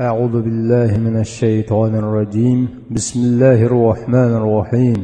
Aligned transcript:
أعوذ 0.00 0.34
بالله 0.42 0.90
من 1.06 1.16
الشيطان 1.20 1.92
الرجيم 2.02 2.68
بسم 2.96 3.20
الله 3.28 3.58
الرحمن 3.70 4.32
الرحيم 4.40 4.98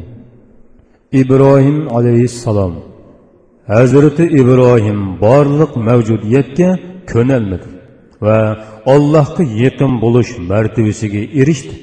إبراهيم 1.15 1.89
عليه 1.95 2.23
السلام 2.33 2.75
Hazreti 3.67 4.23
İbrahim 4.23 5.21
barlıq 5.21 5.77
mavjudiyatga 5.77 6.79
ko'nalmadi 7.12 7.69
va 8.21 8.57
Allohga 8.87 9.43
yaqin 9.64 9.93
bo'lish 10.03 10.30
martabasiga 10.50 11.23
erishdi. 11.41 11.75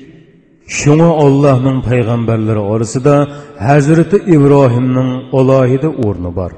Shunga 0.78 1.10
Allohning 1.26 1.80
payg'ambarlari 1.90 2.60
orasida 2.74 3.16
Hazreti 3.70 4.18
İbrahimning 4.36 5.10
alohida 5.40 5.90
o'rni 6.06 6.32
bor. 6.40 6.52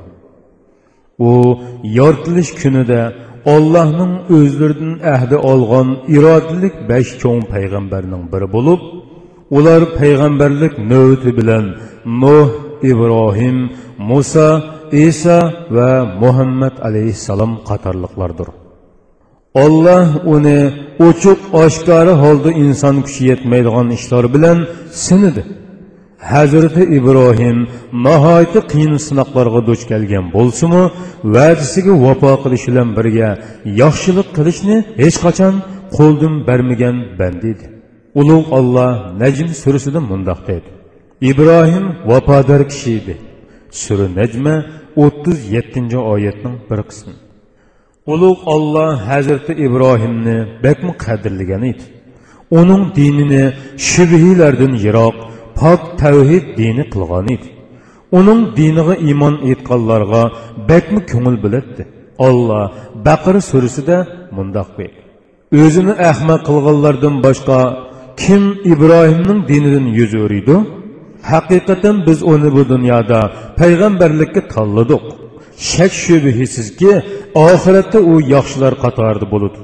U 1.29 1.31
yoritilish 1.83 2.51
kunida 2.61 3.01
Allah'ın 3.46 4.18
özlerinin 4.28 5.00
ahdi 5.00 5.36
olgan 5.36 5.96
irodalik 6.08 6.88
5 6.88 7.18
cho'ng 7.18 7.44
payg'ambarning 7.54 8.24
biri 8.32 8.52
bo'lib, 8.52 8.80
ular 9.50 9.82
payg'ambarlik 9.98 10.78
navbati 10.78 11.36
bilan 11.38 11.64
Nuh, 12.04 12.48
İbrahim, 12.82 13.70
Musa 13.98 14.62
İsa 14.92 15.52
va 15.70 16.04
Muhammed 16.20 16.72
aleyhisselam 16.82 17.52
qatorliqlardir. 17.68 18.48
Allah 19.54 20.08
onu 20.26 20.58
ochiq 21.08 21.40
aşkarı 21.64 22.10
holda 22.10 22.52
insan 22.52 23.02
kuchi 23.02 23.24
yetmaydigan 23.24 23.90
işler 23.90 24.34
bilen 24.34 24.58
sinidir. 24.90 25.44
Hazrati 26.30 26.82
ibrohim 26.98 27.58
nihoyatda 28.06 28.60
qiyin 28.72 28.94
sinoqlarga 29.06 29.60
duch 29.68 29.82
kelgan 29.90 30.26
bo'lsa-mu, 30.36 30.82
va'dasiga 31.34 31.92
vafo 32.04 32.32
qilish 32.42 32.64
bilan 32.70 32.88
birga 32.96 33.30
yaxshilik 33.82 34.28
qilishni 34.36 34.76
hech 35.02 35.16
qachon 35.24 35.54
qo'ldan 35.96 36.34
bermagan 36.48 36.96
bandi 37.20 37.46
edi. 37.54 37.66
Ulug' 38.20 38.48
Alloh 38.58 38.92
Najm 39.22 39.48
surasida 39.62 40.00
mundoq 40.10 40.40
deydi: 40.48 40.68
ibrohim 41.30 41.86
vafodor 42.10 42.62
kishi 42.72 42.90
edi. 43.00 43.14
Sura 43.82 44.06
Najma 44.18 44.54
37 44.96 45.96
oyatning 46.12 46.56
bir 46.70 46.80
qismi. 46.90 47.14
Ulug' 48.12 48.42
Alloh 48.54 48.92
Hazrati 49.10 49.52
ibrohimni 49.66 50.38
bakmi 50.64 50.92
qadrlagan 51.04 51.62
edi. 51.72 51.84
Uning 52.60 52.82
dinini 52.98 53.44
shubhilardan 53.90 54.74
yiroq, 54.84 55.16
pok 55.60 55.80
tavhid 56.02 56.44
dini 56.60 56.84
qilgan 56.92 57.26
edi. 57.34 57.48
Uning 58.18 58.40
diniga 58.58 58.94
iymon 59.08 59.34
etganlarga 59.52 60.22
bakmi 60.70 61.00
ko'ngil 61.10 61.36
biladi. 61.44 61.82
olloh 62.28 62.64
baqir 63.06 63.36
surasida 63.50 63.98
mundoq 64.36 64.68
deydi. 64.78 65.00
O'zini 65.62 65.94
ahmoq 66.10 66.40
qilganlardan 66.48 67.14
boshqa 67.26 67.58
kim 68.22 68.42
ibrohimning 68.72 69.40
dinidan 69.50 69.86
yuz 69.98 70.12
o'riydi? 70.24 70.56
haqiqatan 71.30 71.96
biz 72.06 72.18
uni 72.32 72.48
bu 72.56 72.62
dunyoda 72.72 73.20
payg'ambarlikka 73.60 74.40
tanladik 74.54 75.04
shak 75.70 75.92
shubhisizki 76.04 76.92
oxiratda 77.48 77.98
u 78.12 78.14
yaxshilar 78.34 78.74
qatorida 78.84 79.26
bo'ladi 79.34 79.60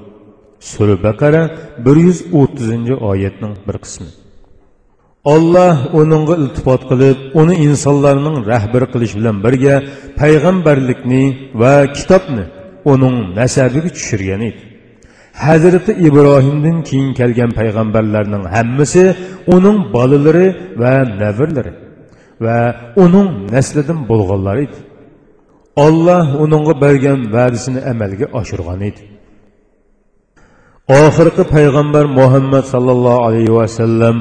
sura 0.72 0.96
baqara 1.06 1.42
bir 1.84 1.96
yuz 2.06 2.18
o'ttizinchi 2.40 2.94
oyatning 3.10 3.54
bir 3.66 3.76
qismi 3.84 4.08
olloh 5.34 5.76
uningga 6.00 6.34
iltifot 6.42 6.82
qilib 6.90 7.18
uni 7.40 7.54
insonlarning 7.66 8.36
rahbari 8.52 8.86
qilish 8.92 9.14
bilan 9.18 9.36
birga 9.44 9.74
payg'ambarlikni 10.20 11.24
va 11.60 11.74
kitobni 11.96 12.44
uning 12.92 13.16
nasabiga 13.38 13.90
tushirgan 13.96 14.42
edi 14.50 14.60
Hazreti 15.46 15.92
İbrahim'den 15.92 16.82
keyin 16.88 17.14
kelgan 17.14 17.50
payg'ambarlarning 17.58 18.44
hammasi 18.54 19.04
uning 19.54 19.78
bolalari 19.94 20.46
va 20.80 20.94
navirlari 21.22 21.72
va 22.44 22.58
uning 23.04 23.28
naslidan 23.54 24.00
bo'lganlar 24.10 24.56
edi. 24.64 24.78
Alloh 25.86 26.26
uningga 26.44 26.74
bergan 26.84 27.20
va'dasini 27.36 27.80
amalga 27.92 28.26
oshirgan 28.40 28.80
edi. 28.88 29.02
Oxirgi 30.88 31.44
payg'ambar 31.54 32.04
Muhammad 32.04 32.64
sallallohu 32.64 33.22
alayhi 33.26 33.54
va 33.54 33.68
sallam 33.68 34.16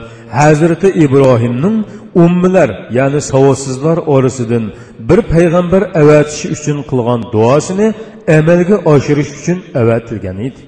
ibrohimning 1.05 1.85
ummilar, 2.15 2.69
ya'ni 2.91 3.21
savodsizlar 3.21 3.97
orasidan 3.97 4.63
bir 5.09 5.19
payg'ambar 5.33 5.81
avatishi 6.01 6.47
uchun 6.55 6.77
qilgan 6.89 7.21
duosini 7.33 7.87
amalga 8.37 8.75
oshirish 8.93 9.31
uchun 9.39 9.57
avatilgan 9.81 10.37
edi. 10.47 10.61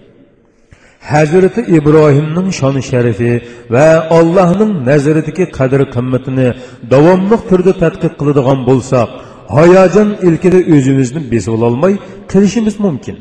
hazrati 1.12 1.62
ibrohimning 1.78 2.48
shoni 2.60 2.81
sharifi 2.92 3.31
va 3.74 3.88
Allohning 4.18 4.72
nazaridagi 4.90 5.46
qadr 5.58 5.81
qimmatini 5.96 6.48
davomli 6.94 7.38
turda 7.50 7.74
tadqiq 7.84 8.14
qiladigan 8.20 8.60
bo'lsak, 8.70 9.10
hayajon 9.58 10.10
ilkida 10.28 10.60
o'zimizni 10.76 11.22
besib 11.31 11.52
ololmay 11.58 11.94
qilishimiz 12.31 12.76
mumkin. 12.86 13.18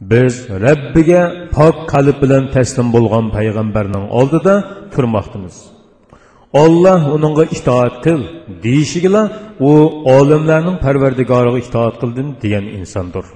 Biz 0.00 0.34
Rabbiga 0.64 1.22
pok 1.56 1.76
qalb 1.92 2.16
bilan 2.22 2.44
taslim 2.54 2.88
bo'lgan 2.96 3.26
payg'ambarning 3.36 4.04
oldida 4.18 4.54
turmoqdamiz. 4.94 5.56
Alloh 6.64 7.02
uningga 7.16 7.44
itoat 7.56 7.94
qil 8.04 8.20
deyishigila 8.64 9.22
u 9.68 9.70
olimlarning 10.16 10.76
parvardigoriga 10.84 11.58
itoat 11.66 11.94
qildim 12.02 12.28
degan 12.42 12.64
insondir. 12.78 13.26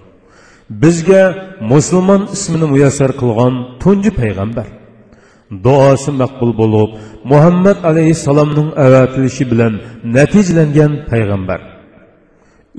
bizga 0.70 1.22
musulmon 1.60 2.28
ismini 2.32 2.66
muyassar 2.72 3.10
qilgan 3.20 3.54
tunji 3.82 4.10
payg'ambar 4.20 4.69
duosi 5.64 6.10
maqbul 6.22 6.52
bo'lib 6.60 6.90
muhammad 7.32 7.78
alayhissalomning 7.90 8.69
avatilishi 8.86 9.44
bilan 9.52 9.72
natijalangan 10.16 10.92
payg'ambar 11.10 11.60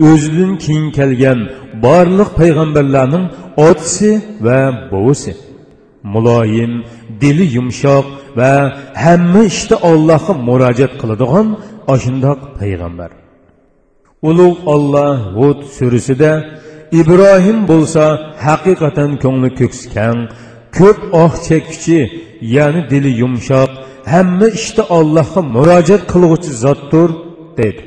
o'zidan 0.09 0.51
keyin 0.63 0.87
kelgan 0.97 1.39
barlıq 1.83 2.33
peyğəmbərlərinin 2.39 3.25
otisi 3.67 4.11
və 4.45 4.59
bovusi. 4.91 5.35
Muloyim, 6.13 6.83
dili 7.21 7.47
yumşaq 7.55 8.35
və 8.39 8.51
həmmə 9.03 9.45
işdə 9.51 9.81
Allah'a 9.91 10.35
müraciət 10.49 10.99
qıladığan 11.01 11.55
aşındaq 11.93 12.39
peyğəmbər. 12.59 13.11
Uluq 14.29 14.67
Allah 14.75 15.31
Hud 15.35 15.63
sürüsüdə 15.75 16.33
İbrahim 16.91 17.67
bolsa 17.67 18.05
həqiqətən 18.45 19.19
könlü 19.23 19.51
köksükən, 19.59 20.27
ko'p 20.77 20.99
oh 21.21 21.33
chekkichi 21.47 21.99
ya'ni 22.55 22.89
dili 22.89 23.11
yumshoq 23.21 23.71
hamma 24.13 24.47
ishda 24.47 24.55
işte 24.59 24.81
allohga 24.97 25.41
murojaat 25.55 26.03
qilg'uchi 26.11 26.51
zotdir 26.63 27.09
dedi 27.57 27.83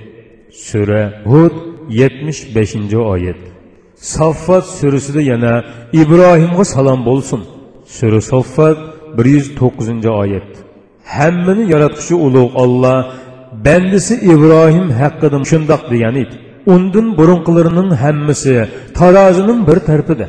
sura 0.67 1.03
hud 1.31 1.55
yetmish 2.01 2.41
beshinchi 2.55 2.99
oyat 3.13 3.41
saffat 4.15 4.65
surasida 4.79 5.23
yana 5.33 5.53
ibrohimga 6.03 6.65
salom 6.75 7.01
bo'lsin. 7.09 7.41
Sura 7.97 8.21
saffat 8.33 8.79
bir 9.17 9.27
yuz 9.35 9.47
to'qqizinchi 9.61 10.11
oyat. 10.23 10.49
Hammani 11.17 11.65
yaratquchi 11.73 12.15
ulug' 12.27 12.53
olloh 12.63 12.99
bandisi 13.67 14.15
ibrohim 14.33 14.87
haqida 15.01 15.39
shundoq 15.51 15.83
degan 15.93 16.15
edi. 16.23 16.35
Undan 16.75 17.07
burunqilarining 17.19 17.91
hammasi 18.03 18.55
tarozining 18.99 19.61
bir 19.69 19.79
tarafida 19.89 20.27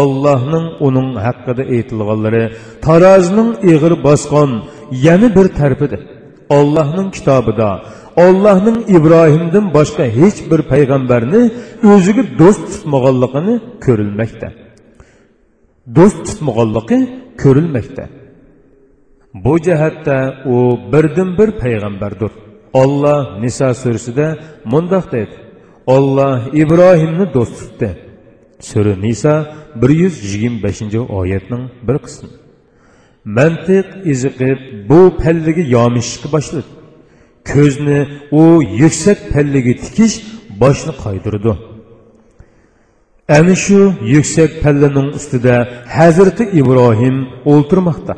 Allohning 0.00 0.66
uning 0.86 1.08
haqida 1.26 1.62
aytilganlari 1.74 2.44
tarozining 2.86 3.50
ig'ir 3.72 3.92
bosgan 4.06 4.50
yana 5.06 5.28
bir 5.36 5.46
tarafida 5.60 5.98
Allah'ın 6.50 7.10
kitabıda, 7.10 7.82
Allah'ın 8.16 8.84
İbrahim'den 8.88 9.74
başka 9.74 10.04
hiçbir 10.04 10.62
peygamberini 10.62 11.50
özüge 11.82 12.38
dost 12.38 12.66
tutmağallıkını 12.66 13.60
körülmekte. 13.80 14.52
Dost 15.94 16.26
tutmağallıkı 16.26 17.08
körülmekte. 17.36 18.08
Bu 19.34 19.60
cehette 19.60 20.34
o 20.46 20.78
birden 20.92 21.38
bir 21.38 21.50
peygamberdir. 21.50 22.30
Allah 22.74 23.38
Nisa 23.40 23.74
sürüsü 23.74 24.16
de 24.16 24.38
mundak 24.64 25.12
dedi. 25.12 25.30
Allah 25.86 26.42
İbrahimni 26.52 27.34
dost 27.34 27.58
tuttu. 27.58 27.88
Sürü 28.60 29.02
Nisa 29.02 29.54
125. 29.82 30.82
ayetinin 31.10 31.70
bir 31.82 31.98
qismi. 31.98 32.39
Mantiq 33.24 33.86
iziqib 34.12 34.58
bu 34.88 35.00
pallaga 35.22 35.62
yomishishga 35.76 36.28
boshladi. 36.34 36.70
Ko'zni 37.52 37.98
u 38.40 38.42
yuksak 38.82 39.18
pallaga 39.32 39.74
tikish 39.84 40.14
boshni 40.62 40.92
qaydirdi. 41.04 41.52
Ana 43.38 43.54
shu 43.64 43.80
yuksak 44.14 44.50
pallaning 44.62 45.08
ustida 45.18 45.54
Hazrati 45.96 46.44
Ibrohim 46.60 47.16
o'ltirmoqda. 47.52 48.14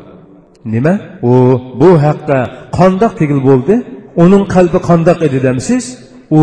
Nima? 0.73 0.93
U 1.31 1.33
bu 1.81 1.89
haqda 2.05 2.37
qandoq 2.77 3.13
tegil 3.19 3.39
bo'ldi? 3.49 3.75
Uning 4.23 4.43
qalbi 4.55 4.79
qandoq 4.89 5.19
edi 5.27 5.39
demsiz? 5.47 5.85
u 6.39 6.41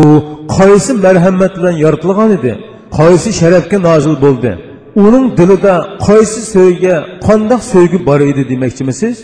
qaysi 0.57 0.93
marhamat 1.05 1.53
bilan 1.57 1.75
yoritilgan 1.83 2.29
edi 2.37 2.51
qaysi 2.99 3.29
sharafga 3.39 3.77
nozil 3.87 4.15
bo'ldi 4.25 4.51
uning 4.95 5.37
dilida 5.37 5.75
qaysi 6.07 6.41
so'yga 6.53 6.95
qandoq 7.27 7.61
so'ygi 7.73 7.99
bor 8.07 8.19
edi 8.31 8.43
demoqchimisiz? 8.51 9.15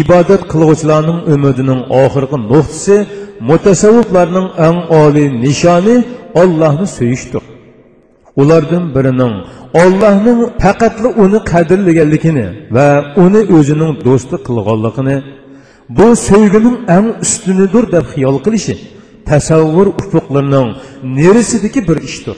Ibodat 0.00 0.42
qilg'uvchilarning 0.52 1.20
umidining 1.34 1.80
oxirgi 2.02 2.36
nuqtasi 2.50 2.96
mutasavviflarning 3.48 4.48
eng 4.66 4.78
oliy 5.02 5.28
nishoni 5.44 5.96
ollohni 6.42 6.86
so'yishdir. 6.96 7.42
Ulardan 8.40 8.84
birining 8.96 9.34
ollohning 9.82 10.40
faqatli 10.62 11.08
uni 11.24 11.38
qadrlaganligini 11.52 12.46
va 12.76 12.88
uni 13.24 13.40
o'zining 13.56 13.92
do'sti 14.06 14.36
qilganligini 14.46 15.16
bu 15.98 16.06
sevgining 16.28 16.76
eng 16.96 17.06
ustunidir 17.24 17.84
deb 17.94 18.04
xiyol 18.12 18.36
qilishi 18.44 18.74
tasavvur 19.30 19.86
ufuqlarining 20.00 20.68
nerisidagi 21.18 21.80
bir 21.88 21.98
ishdir. 22.10 22.36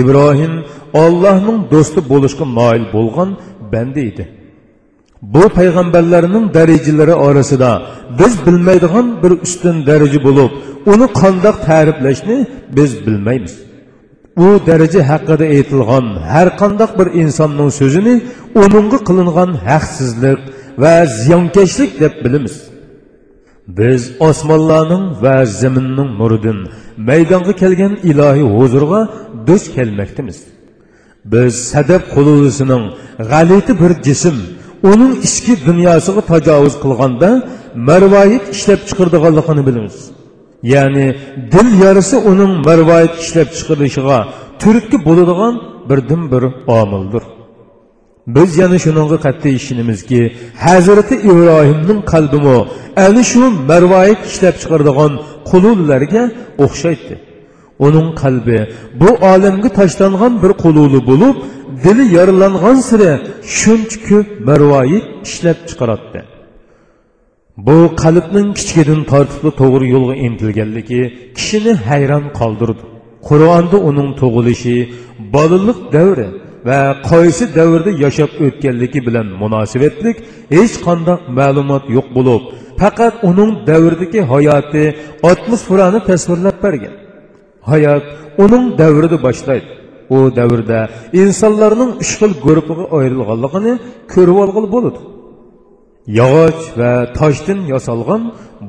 Ibrohim 0.00 0.54
ollohning 1.02 1.58
do'sti 1.72 2.00
bo'lishga 2.10 2.44
moyil 2.58 2.84
bo'lgan 2.94 3.30
banda 3.72 4.00
edi. 4.10 4.24
Bu 5.34 5.44
payg'ambarlarning 5.58 6.44
darajalari 6.54 7.14
orasida 7.26 7.70
biz 8.18 8.46
bilmaydigan 8.46 9.06
bir 9.22 9.32
ustun 9.44 9.76
daraja 9.86 10.20
bo'lib 10.26 10.50
uni 10.92 11.06
qandoq 11.20 11.56
ta'riflashni 11.68 12.36
biz 12.76 12.90
bilmaymiz. 13.06 13.54
U 14.44 14.46
daraja 14.68 15.00
haqida 15.10 15.44
aytilgan 15.56 16.06
har 16.32 16.48
qandoq 16.60 16.90
bir 16.98 17.08
insonning 17.22 17.70
so'zini 17.80 18.14
uningga 18.62 18.98
qilingan 19.08 19.50
haqsizlik 19.68 20.40
va 20.82 20.94
ziyonkashlik 21.20 21.90
deb 22.02 22.14
bilamiz. 22.24 22.54
Biz 23.68 24.02
osmonlarning 24.28 25.04
va 25.22 25.36
zaminning 25.60 26.10
nuridan 26.20 26.58
maydonga 27.08 27.52
kelgan 27.62 27.92
ilohiy 28.10 28.46
huzurga 28.56 29.00
duch 29.48 29.66
kelmoqdamiz 29.76 30.38
biz 31.32 31.52
sadab 31.72 32.02
qululisining 32.14 32.84
g'alati 33.30 33.72
bir 33.82 33.92
jism 34.06 34.36
uning 34.90 35.12
ichki 35.28 35.54
dunyosiga 35.68 36.22
tajovuz 36.32 36.74
qilganda 36.84 37.30
marvoyit 37.88 38.44
ishlab 38.54 38.80
chiqardiganligini 38.88 39.62
bilamiz. 39.68 39.96
Ya'ni 40.74 41.06
dil 41.52 41.68
yarisi 41.84 42.16
uning 42.30 42.52
marvoyit 42.66 43.14
ishlab 43.22 43.48
chiqarishiga 43.58 44.18
turtki 44.62 44.96
bo'ladigan 45.08 45.54
birdan 45.90 46.22
bir 46.32 46.42
omildir. 46.80 47.24
Biz 48.26 48.50
yana 48.58 48.78
shuningga 48.84 49.18
qat'iy 49.26 49.54
ishonamizki 49.60 50.20
hazrati 50.64 51.14
ibrohimning 51.30 52.00
qalbimi 52.12 52.58
ana 53.06 53.22
shu 53.30 53.42
marvoyit 53.70 54.20
ishlab 54.30 54.54
chiqaradigan 54.62 55.12
qulullarga 55.50 56.22
o'xshaydi. 56.64 57.14
Uning 57.86 58.08
qalbi 58.22 58.58
bu 59.00 59.10
olamga 59.32 59.70
tashlangan 59.78 60.32
bir 60.42 60.52
qululi 60.64 61.00
bo'lib 61.10 61.36
dili 61.84 62.04
yorilangan 62.16 62.76
siri 62.88 63.12
shuncha 63.58 63.96
ko'p 64.08 64.28
marvoyit 64.48 65.06
ishlab 65.26 65.58
chiqaradi 65.68 66.20
bu 67.66 67.78
qalbning 68.02 68.48
kichkidan 68.58 69.00
tortibli 69.12 69.50
to'g'ri 69.60 69.86
yo'lga 69.94 70.14
intilganligi 70.26 71.02
kishini 71.36 71.72
hayron 71.86 72.24
qoldirdi. 72.40 72.84
Qur'onda 73.28 73.78
uning 73.88 74.10
tug'ilishi 74.20 74.76
bolalik 75.34 75.78
davri 75.96 76.28
va 76.68 76.80
qaysi 77.10 77.44
davrda 77.58 77.90
yashab 78.04 78.30
o'tganligi 78.44 79.00
bilan 79.06 79.26
munosabatlik 79.42 80.16
hech 80.56 80.74
qanday 80.86 81.18
ma'lumot 81.38 81.84
yo'q 81.96 82.08
bo'lib 82.16 82.42
faqat 82.80 83.14
uning 83.30 83.50
davridagi 83.70 84.20
hayoti 84.32 84.84
atmosferani 85.30 86.00
tasvirlab 86.08 86.56
bergan. 86.64 86.94
Hayot 87.70 88.04
uning 88.44 88.64
davrida 88.80 89.18
boshlaydi. 89.26 89.68
U 90.16 90.18
davrda 90.38 90.80
insonlarning 91.22 91.90
uch 92.02 92.12
xil 92.20 92.32
guruhiga 92.44 92.84
ayrilganligini 92.98 93.74
ko'rib 94.12 94.36
olg'ili 94.44 94.68
bo'ladi. 94.74 95.00
Yog'och 96.20 96.60
va 96.80 96.92
toshdan 97.18 97.58
yasalgan 97.72 98.22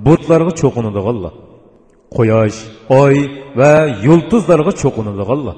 butlarga 0.06 0.54
cho'qinadiganlar. 0.62 1.34
Quyosh 2.16 2.60
oy 3.04 3.16
va 3.60 3.74
yulduzlarga 4.06 4.72
cho'qinadiganlar 4.82 5.58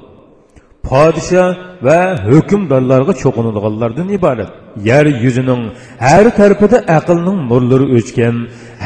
podsho 0.88 1.44
va 1.86 2.00
hukmdorlarga 2.30 3.12
cho'qinadiganlardan 3.22 4.08
iborat. 4.18 4.50
Yer 4.88 5.06
yuzining 5.24 5.62
har 6.06 6.24
tarafida 6.38 6.78
aqlning 6.98 7.38
nurlari 7.50 7.86
o'chgan 7.96 8.36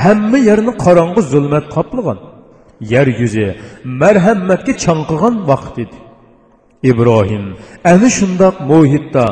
hamma 0.02 0.38
yerni 0.48 0.72
qorong'i 0.84 1.22
zulmat 1.32 1.64
qoplagan 1.76 2.18
yer 2.92 3.06
yuzi 3.20 3.46
marhamatga 4.00 4.72
chanqigan 4.84 5.34
vaqt 5.50 5.76
edi. 5.84 5.98
Ibrohim 6.90 7.44
ana 7.92 8.08
shundoq 8.18 8.54
muhitda 8.70 9.24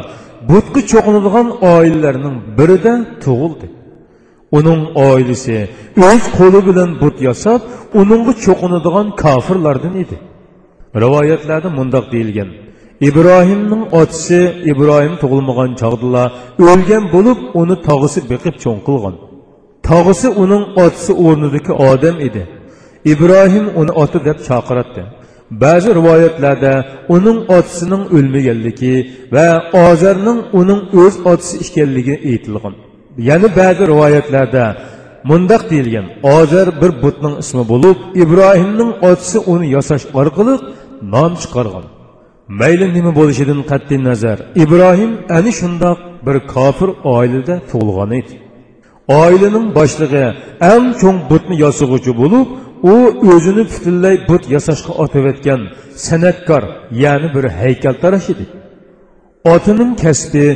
butga 0.51 0.81
cho'qinadigan 0.91 1.49
oilalarning 1.75 2.37
birida 2.59 2.95
tug'ildi. 3.25 3.67
Uning 4.59 4.81
oilasi 5.09 5.57
o'z 6.09 6.25
qo'li 6.39 6.61
bilan 6.69 6.91
but 7.03 7.17
yasab 7.29 7.61
uningga 8.01 8.33
cho'qinadigan 8.45 9.07
kofirlardan 9.23 9.95
edi. 10.03 10.17
Rivoyatlarda 10.97 11.71
mundoq 11.71 12.13
deyilgan. 12.13 12.49
İbrohimning 13.09 13.83
otasi 14.01 14.41
ibrohim 14.73 15.15
tug'ilmagan 15.23 15.71
chog'dila 15.81 16.25
o'lgan 16.71 17.05
bo'lib 17.15 17.39
uni 17.61 17.77
tog'isi 17.89 18.21
beqib 18.33 18.55
cho'ng 18.65 18.81
qilgan. 18.89 19.15
Tog'isi 19.89 20.29
uning 20.43 20.65
otasi 20.85 21.13
o'rnidagi 21.27 21.73
odam 21.91 22.17
edi. 22.27 22.43
İbrohim 23.13 23.67
uni 23.81 23.93
oti 24.03 24.19
deb 24.29 24.39
chaqiratdi 24.49 25.03
ba'zi 25.51 25.95
rivoyatlarda 25.99 26.73
uning 27.17 27.39
otasining 27.57 28.03
o'lmaganligi 28.17 28.95
va 29.35 29.49
ozarning 29.87 30.39
uning 30.61 30.81
o'z 31.03 31.15
otasi 31.33 31.55
ekanligi 31.65 32.15
aytilgan. 32.31 32.75
Yana 33.29 33.49
ba'zi 33.61 33.83
rivoyatlarda 33.93 34.65
mundoq 35.31 35.63
deyilgan. 35.71 36.07
Ozar 36.37 36.67
bir 36.81 36.91
butning 37.03 37.35
ismi 37.43 37.65
bo'lib 37.73 37.99
ibrohimning 38.23 38.91
otasi 39.11 39.39
uni 39.53 39.67
yasash 39.77 40.05
orqali 40.21 40.55
nom 41.15 41.33
chiqargan 41.43 41.87
mayli 42.61 42.87
nima 42.97 43.13
bo'lishidan 43.19 43.61
qat'iy 43.71 44.01
nazar. 44.09 44.39
İbrohim 44.65 45.13
ana 45.37 45.51
shundoq 45.61 45.99
bir 46.27 46.37
kofir 46.55 46.91
oilada 47.15 47.55
tug'ilgan 47.71 48.11
edi. 48.21 48.35
Oilaning 49.23 49.67
boshlig'i 49.79 50.27
eng 50.73 50.87
cho'ng 51.01 51.19
butni 51.31 51.57
yasag'uvchi 51.65 52.13
bo'lib 52.21 52.47
u 52.93 52.95
o'zini 53.33 53.65
butunlay 53.73 54.17
but 54.29 54.43
yasashga 54.55 54.93
otayotgan 55.03 55.61
san'atkor 56.07 56.63
ya'ni 57.03 57.29
bir 57.35 57.45
haykaltarash 57.61 58.29
edi. 58.35 58.45
Otining 59.55 59.93
kasbi 60.05 60.47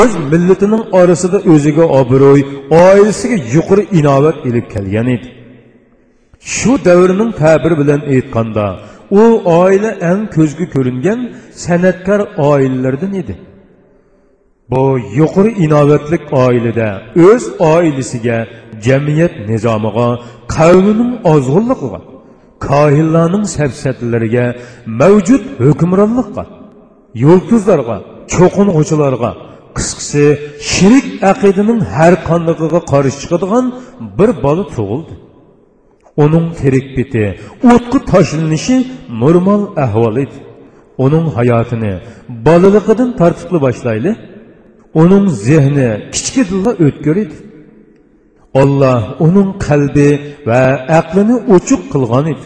o'z 0.00 0.12
millatining 0.32 0.84
orasida 1.00 1.38
o'ziga 1.52 1.84
obro'y 2.00 2.42
oilasiga 2.84 3.36
yuqori 3.54 3.84
inovat 3.98 4.36
ilib 4.48 4.66
kelgan 4.74 5.08
edi. 5.16 5.28
Shu 6.54 6.72
davrning 6.86 7.30
ta'biri 7.42 7.76
bilan 7.80 8.00
aytganda 8.14 8.66
u 9.20 9.22
oila 9.62 9.90
eng 10.10 10.22
ko'zga 10.36 10.66
ko'ringan 10.74 11.20
san'atkor 11.64 12.20
oilalardan 12.50 13.14
edi. 13.22 13.34
Bu 14.70 14.84
yuqori 15.18 15.50
inovatlik 15.64 16.22
oilada 16.44 16.88
o'z 17.26 17.44
oilasiga 17.72 18.38
jamiyat 18.86 19.34
nizomiga 19.50 20.08
qavmining 20.56 21.12
ozg'unligiga 21.32 22.00
kohillarning 22.68 23.44
safsatlariga 23.56 24.46
mavjud 25.00 25.42
hukmronlikqa 25.64 26.44
yulduzlarga 27.24 27.96
cho'qing'uchilarga 28.34 29.30
qisqasi 29.76 30.24
shirik 30.72 31.06
aqidining 31.32 31.80
har 31.94 32.14
qandaqiga 32.28 32.80
qarshi 32.92 33.16
chiqadigan 33.22 33.64
bir 34.18 34.30
bola 34.44 34.64
tug'ildi. 34.76 35.14
Uning 36.24 36.46
tirik 36.58 36.86
biti 36.96 37.24
o'tqa 37.72 37.98
tashlanishi 38.12 38.76
normal 39.22 39.62
ahvol 39.84 40.16
edi 40.24 40.36
uning 41.04 41.26
hayotini 41.36 41.92
bolaligidan 42.46 43.10
tartibli 43.20 43.58
boshlayli 43.66 44.12
uning 45.02 45.26
zehni 45.46 45.90
kichkidilla 46.14 46.72
o'tkir 46.86 47.16
edi 47.24 47.36
olloh 48.60 49.02
uning 49.26 49.50
qalbi 49.66 50.10
va 50.48 50.62
aqlini 50.98 51.36
ochiq 51.54 51.82
qilgan 51.92 52.26
edi 52.32 52.44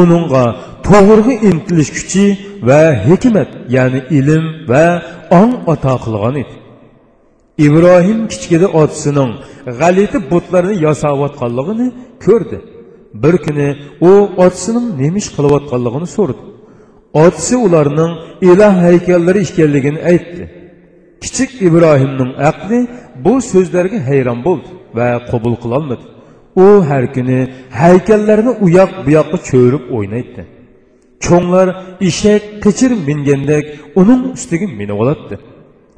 uningga 0.00 0.44
to'g'riga 0.88 1.34
intilish 1.50 1.90
kuchi 1.96 2.24
va 2.68 2.82
hikmat 3.06 3.50
ya'ni 3.76 4.00
ilm 4.18 4.44
va 4.70 4.84
ong 5.40 5.52
ato 5.72 5.94
qilgan 6.04 6.34
edi 6.42 6.54
ibrohim 7.66 8.20
kichkida 8.32 8.66
otasining 8.80 9.32
g'alati 9.80 10.18
butlarni 10.30 10.74
yasayotganligini 10.86 11.88
ko'rdi 12.24 12.58
bir 13.14 13.34
kuni 13.44 13.68
u 14.00 14.10
otasining 14.44 14.86
nima 15.00 15.18
ish 15.22 15.30
qilayotganligini 15.36 16.08
so'radi. 16.16 16.42
Otasi 17.24 17.54
ularning 17.66 18.12
iloh 18.50 18.74
haykallari 18.86 19.40
ekanligini 19.46 20.00
aytdi. 20.10 20.42
Kichik 21.22 21.50
ibrohimning 21.68 22.32
aqli 22.50 22.78
bu 23.24 23.34
so'zlarga 23.52 23.98
hayron 24.08 24.38
bo'ldi 24.46 24.70
va 24.96 25.08
qabul 25.30 25.54
qilolmadi. 25.62 26.04
U 26.64 26.66
har 26.88 27.04
kuni 27.14 27.38
haykallarni 27.82 28.52
u 28.64 28.66
yoq 28.78 28.92
bu 29.04 29.10
yoqqa 29.18 29.38
cho'rib 29.50 29.84
o'ynaydi. 29.96 30.42
Cho'nglar 31.24 31.68
eshak 32.08 32.42
qichir 32.64 32.90
mingandek 33.08 33.64
uning 34.00 34.22
ustiga 34.36 34.66
minib 34.80 34.98
oladi 35.02 35.36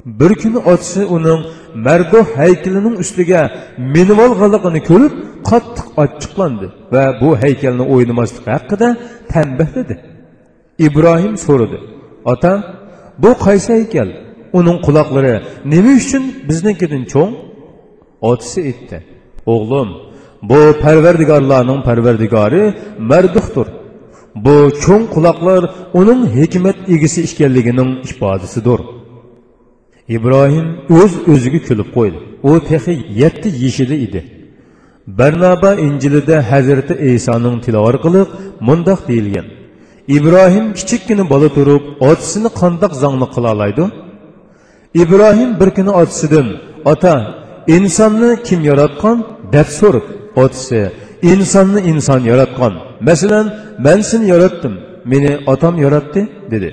bir 0.05 0.35
kuni 0.35 0.57
otasi 0.57 1.05
uning 1.05 1.41
mardoh 1.75 2.25
haykalining 2.37 2.95
ustiga 3.03 3.41
minib 3.77 4.17
olganligini 4.25 4.81
ko'rib 4.89 5.13
qattiq 5.49 5.87
achchiqlandi 6.03 6.67
va 6.93 7.03
bu 7.21 7.29
haykalni 7.43 7.85
o'ynamaslik 7.93 8.45
haqida 8.55 8.89
tanbihladi 9.33 9.95
ibrohim 10.87 11.35
so'radi 11.45 11.77
ota 12.33 12.53
bu 13.23 13.31
qaysi 13.45 13.69
haykal 13.77 14.09
uning 14.59 14.77
quloqlari 14.87 15.33
nima 15.73 15.91
uchun 16.01 16.23
biznikidan 16.49 17.03
cho'ng? 17.13 17.33
Otasi 18.29 18.59
aytdi 18.69 18.97
o'g'lim 19.53 19.89
bu 20.49 20.59
parvardigorlarning 20.83 21.79
parvardigori 21.87 22.63
marduhdir 23.11 23.67
bu 24.45 24.55
cho'ng 24.83 25.05
quloqlar 25.15 25.61
uning 25.99 26.21
hikmat 26.37 26.77
egisi 26.95 27.19
ekanligining 27.27 27.91
ifodasidir. 28.09 28.79
İbrohim 30.15 30.67
o'z 30.99 31.13
o'ziga 31.33 31.59
kulib 31.67 31.89
qo'ydi. 31.97 32.17
U 32.49 32.51
texi 32.69 32.93
yetti 33.21 33.49
yeshida 33.63 33.95
edi 34.05 34.19
barnaba 35.07 35.71
injilida 35.85 36.51
hazrati 36.51 36.93
isoning 37.13 37.57
tilovat 37.65 37.97
qilib 38.05 38.27
mundoq 38.67 38.99
deyilgan. 39.09 39.47
Ibrohim 40.17 40.65
kichikkina 40.77 41.23
bola 41.33 41.49
turib 41.57 41.83
otasini 42.09 42.49
qandoq 42.59 42.93
zongli 43.03 43.27
qila 43.35 43.47
oladi 43.55 43.85
ibrohim 45.01 45.49
bir 45.59 45.69
kuni 45.77 45.91
otasidan 46.01 46.47
ota 46.91 47.15
insonni 47.75 48.29
kim 48.47 48.59
yaratgan? 48.69 49.17
deb 49.53 49.67
so'radi. 49.79 50.11
Otasi 50.43 50.79
insonni 51.31 51.79
inson 51.91 52.21
yaratgan. 52.31 52.73
Masalan 53.07 53.45
man 53.85 53.99
seni 54.09 54.25
yaratdim 54.33 54.73
meni 55.11 55.31
otam 55.53 55.75
yaratdi 55.85 56.21
dedi. 56.51 56.69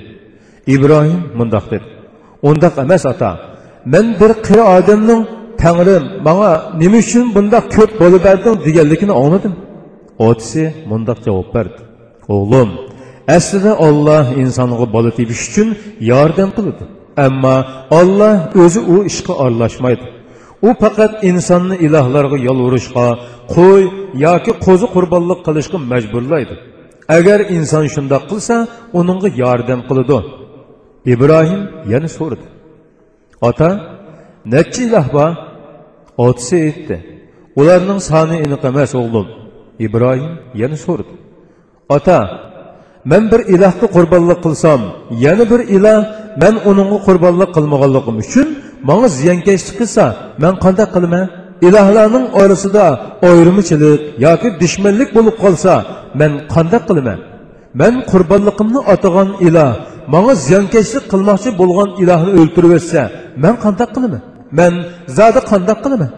Ibrohim 0.75 1.21
mundoq 1.39 1.65
dedi. 1.71 1.85
Undoq 2.49 2.73
emas 2.83 3.03
ota. 3.11 3.31
Man 3.93 4.05
bir 4.19 4.31
qiri 4.45 4.63
odamning 4.77 5.21
tangrim 5.63 6.03
manga 6.27 6.51
nima 6.81 6.97
uchun 7.03 7.25
bundoq 7.35 7.65
ko'p 7.75 7.91
bo'lib 8.01 8.21
berding 8.27 8.55
deganligini 8.67 9.13
angladim 9.21 9.53
otisi 10.27 10.63
mundoq 10.91 11.19
javob 11.25 11.47
berdi. 11.55 11.79
O'g'lim 12.35 12.69
aslida 13.37 13.71
olloh 13.87 14.25
insonga 14.43 14.85
bola 14.95 15.11
tepish 15.17 15.43
uchun 15.49 15.67
yordam 16.11 16.49
qiladi. 16.57 16.83
Ammo 17.25 17.57
olloh 17.99 18.35
o'zi 18.63 18.79
u 18.93 18.95
ishga 19.09 19.33
aralashmaydi. 19.43 20.05
U 20.67 20.69
faqat 20.81 21.11
insonni 21.29 21.75
ilohlarga 21.85 22.37
yolvurishga 22.47 23.07
qo'y 23.55 23.83
yoki 24.25 24.51
qo'zi 24.65 24.87
qurbonlik 24.95 25.39
qilishga 25.47 25.77
majburlaydi. 25.91 26.55
Agar 27.17 27.39
inson 27.57 27.85
shundoq 27.95 28.23
qilsa 28.31 28.55
uningga 28.99 29.29
yordam 29.43 29.79
qiladi. 29.89 30.17
Ibrohim 31.13 31.61
yana 31.93 32.09
so'radi. 32.17 32.45
Ota 33.49 33.69
nechi 34.53 34.81
iloh 34.87 35.07
bor 35.17 35.31
otasi 36.17 36.55
aytdi 36.67 36.97
ularning 37.59 37.99
soni 38.09 38.35
aniq 38.45 38.61
emas 38.71 38.91
o'g'lim. 39.01 39.27
İbrohim 39.85 40.33
yana 40.61 40.77
so'radi. 40.85 41.13
Ota 41.95 42.19
man 43.11 43.23
bir 43.31 43.41
ilohga 43.53 43.87
qurbonlik 43.95 44.39
qilsam 44.45 44.81
yana 45.25 45.45
bir 45.51 45.61
iloh 45.75 45.99
man 46.41 46.55
uningga 46.69 46.99
qurbonlik 47.07 47.49
qilmaganligim 47.55 48.15
uchun 48.23 48.47
manga 48.89 49.07
ziyonkashlik 49.19 49.75
qilsa 49.81 50.05
man 50.43 50.53
qanday 50.63 50.87
qilaman? 50.95 51.25
İlohlarning 51.67 52.25
orasida 52.41 52.85
ayrimchilik 53.29 53.99
yoki 54.25 54.47
dushmanlik 54.61 55.09
bo'lib 55.17 55.35
qolsa 55.43 55.73
man 56.19 56.31
qanday 56.53 56.81
qilaman? 56.89 57.19
Man 57.81 57.93
qurbonligimni 58.11 58.79
atagan 58.93 59.29
iloh 59.47 59.71
manga 60.13 60.33
ziyonkashlik 60.45 61.05
qilmoqchi 61.11 61.49
bo'lgan 61.61 61.89
ilohni 62.01 62.31
o'ltirib 62.39 62.71
o'tsa 62.77 63.01
man 63.43 63.55
qanday 63.63 63.87
qilaman 63.95 64.23
Mən 64.57 64.73
zada 65.17 65.41
qandaq 65.51 65.79
qılıma. 65.83 66.09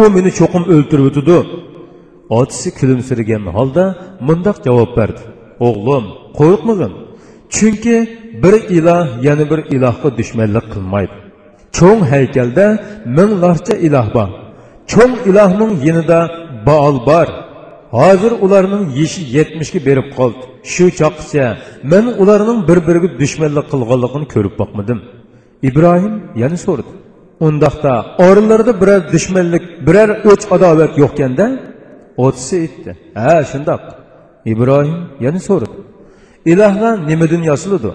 O 0.00 0.02
məni 0.14 0.30
çoxum 0.38 0.64
öldürüb 0.74 1.06
ötüdü. 1.10 1.38
Otisi 2.38 2.68
külümsürgən 2.78 3.44
halda 3.56 3.84
mındaq 4.28 4.56
cavab 4.64 4.92
verdi. 4.98 5.22
Oğlum, 5.66 6.04
qorxmağın. 6.38 6.92
Çünki 7.54 7.96
bir 8.42 8.54
ilah 8.76 9.24
yana 9.26 9.44
bir 9.50 9.60
ilahqa 9.74 10.08
düşmənlik 10.18 10.66
qılmaydı. 10.72 11.16
Çoğ 11.76 11.96
heykəldə 12.12 12.66
minlarca 13.16 13.74
ilah 13.86 14.14
var. 14.16 14.30
Çoğ 14.86 15.10
ilahının 15.26 15.72
yenida 15.86 16.20
Baal 16.66 17.06
var. 17.06 17.28
Hazır 17.90 18.32
ularının 18.40 18.90
yeşi 18.90 19.36
70 19.36 19.86
berib 19.86 20.16
qoldi. 20.16 20.42
Shu 20.64 20.90
chaqcha 20.90 21.58
men 21.82 22.06
ularning 22.22 22.60
bir-biriga 22.68 23.08
dushmanlik 23.20 23.66
qilganligini 23.72 24.26
ko'rib 24.34 24.54
boqmadim. 24.60 24.98
Ibrohim 25.68 26.14
yana 26.42 26.56
so'rdi: 26.56 27.01
undaqda 27.46 27.94
oralarida 28.26 28.72
biror 28.82 29.00
dushmanlik 29.14 29.64
biror 29.86 30.10
o'ch 30.30 30.44
adovat 30.54 30.92
yo'qkanda 31.02 31.46
otisi 32.26 32.54
aytdi 32.64 32.90
ha 33.22 33.34
shundoq 33.50 33.82
ibrohim 34.52 34.98
yana 35.24 35.40
so'radi 35.48 35.78
ilohlar 36.52 36.94
nimadan 37.10 37.42
yasaladi 37.50 37.90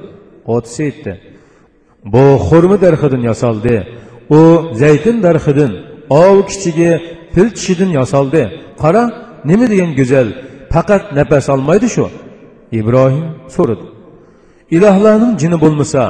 otisi 0.55 0.79
aytdi 0.87 1.11
bu 2.13 2.23
xurma 2.47 2.77
darxidan 2.85 3.23
yasaldi 3.29 3.75
u 4.39 4.41
zaytun 4.81 5.17
darxidan 5.25 5.71
ov 6.23 6.37
kichigi 6.49 6.91
fil 7.33 7.49
tishidan 7.57 7.91
yasaldi 7.99 8.43
qara 8.81 9.03
nima 9.49 9.65
degan 9.71 9.91
go'zal 9.99 10.27
faqat 10.73 11.03
nafas 11.17 11.45
olmaydi 11.55 11.87
shu 11.95 12.05
ibrohim 12.79 13.27
so'radi 13.55 13.85
ilohlarning 14.75 15.33
jini 15.41 15.57
bo'lmasa 15.63 16.01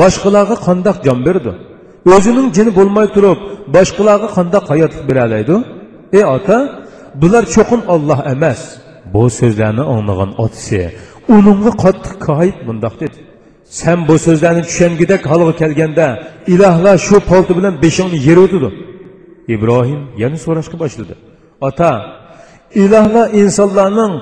boshqalarga 0.00 0.56
qandoq 0.66 0.96
jon 1.06 1.20
berdi 1.28 1.52
o'zining 2.12 2.48
jini 2.56 2.72
bo'lmay 2.78 3.06
turib 3.16 3.38
boshqalarga 3.74 4.28
qandoq 4.36 4.64
hayotlik 4.72 5.04
beralaydi 5.10 5.56
ey 6.18 6.24
ota 6.36 6.56
bular 7.22 7.44
cho'qin 7.54 7.80
olloh 7.94 8.20
emas. 8.34 8.60
Bu 9.14 9.22
so'zlarni 9.38 9.84
anglagan 9.94 10.30
otasi 10.44 10.80
uningga 11.36 11.72
qattiq 11.84 12.14
koyib 12.28 12.56
mundoq 12.68 12.94
dedi. 13.02 13.18
Sen 13.80 13.98
bu 14.08 14.14
so'zlarni 14.26 14.62
tushangidek 14.68 15.22
holga 15.30 15.54
kelganda 15.62 16.06
ilohlar 16.54 16.96
shu 17.06 17.16
polti 17.30 17.52
bilan 17.58 17.74
beshingni 17.84 18.18
yer 18.28 18.38
o'tidi 18.44 18.70
ibrohim 19.54 20.00
yana 20.22 20.36
so'rashga 20.44 20.76
boshladi. 20.82 21.14
Ota 21.68 21.90
ilohlar 22.84 23.26
insonlarning 23.42 24.12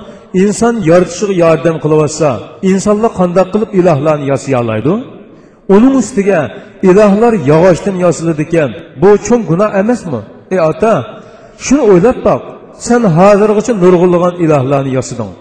inson 0.43 0.75
yoritishiga 0.89 1.35
yordam 1.43 1.75
qilyotsa 1.83 2.29
insonlar 2.71 3.11
qandoq 3.19 3.47
qilib 3.53 3.69
ilohlarni 3.79 4.25
yasay 4.31 4.55
oladi? 4.63 4.93
Uning 5.75 5.95
ustiga 6.01 6.39
ilohlar 6.89 7.33
yog'ochdan 7.51 7.95
yosiladi 8.05 8.41
ekan 8.47 8.69
bu 9.01 9.09
cho'ng 9.27 9.43
gunoh 9.49 9.69
emasmi? 9.81 10.21
Ey 10.53 10.59
ota 10.71 10.93
shuni 11.65 11.83
o'ylab 11.91 12.17
boq 12.27 12.41
sen 12.87 13.01
hozirgacha 13.17 13.73
nurg'ulg'an 13.83 14.35
ilohlarni 14.45 14.91
yosiding. 14.97 15.31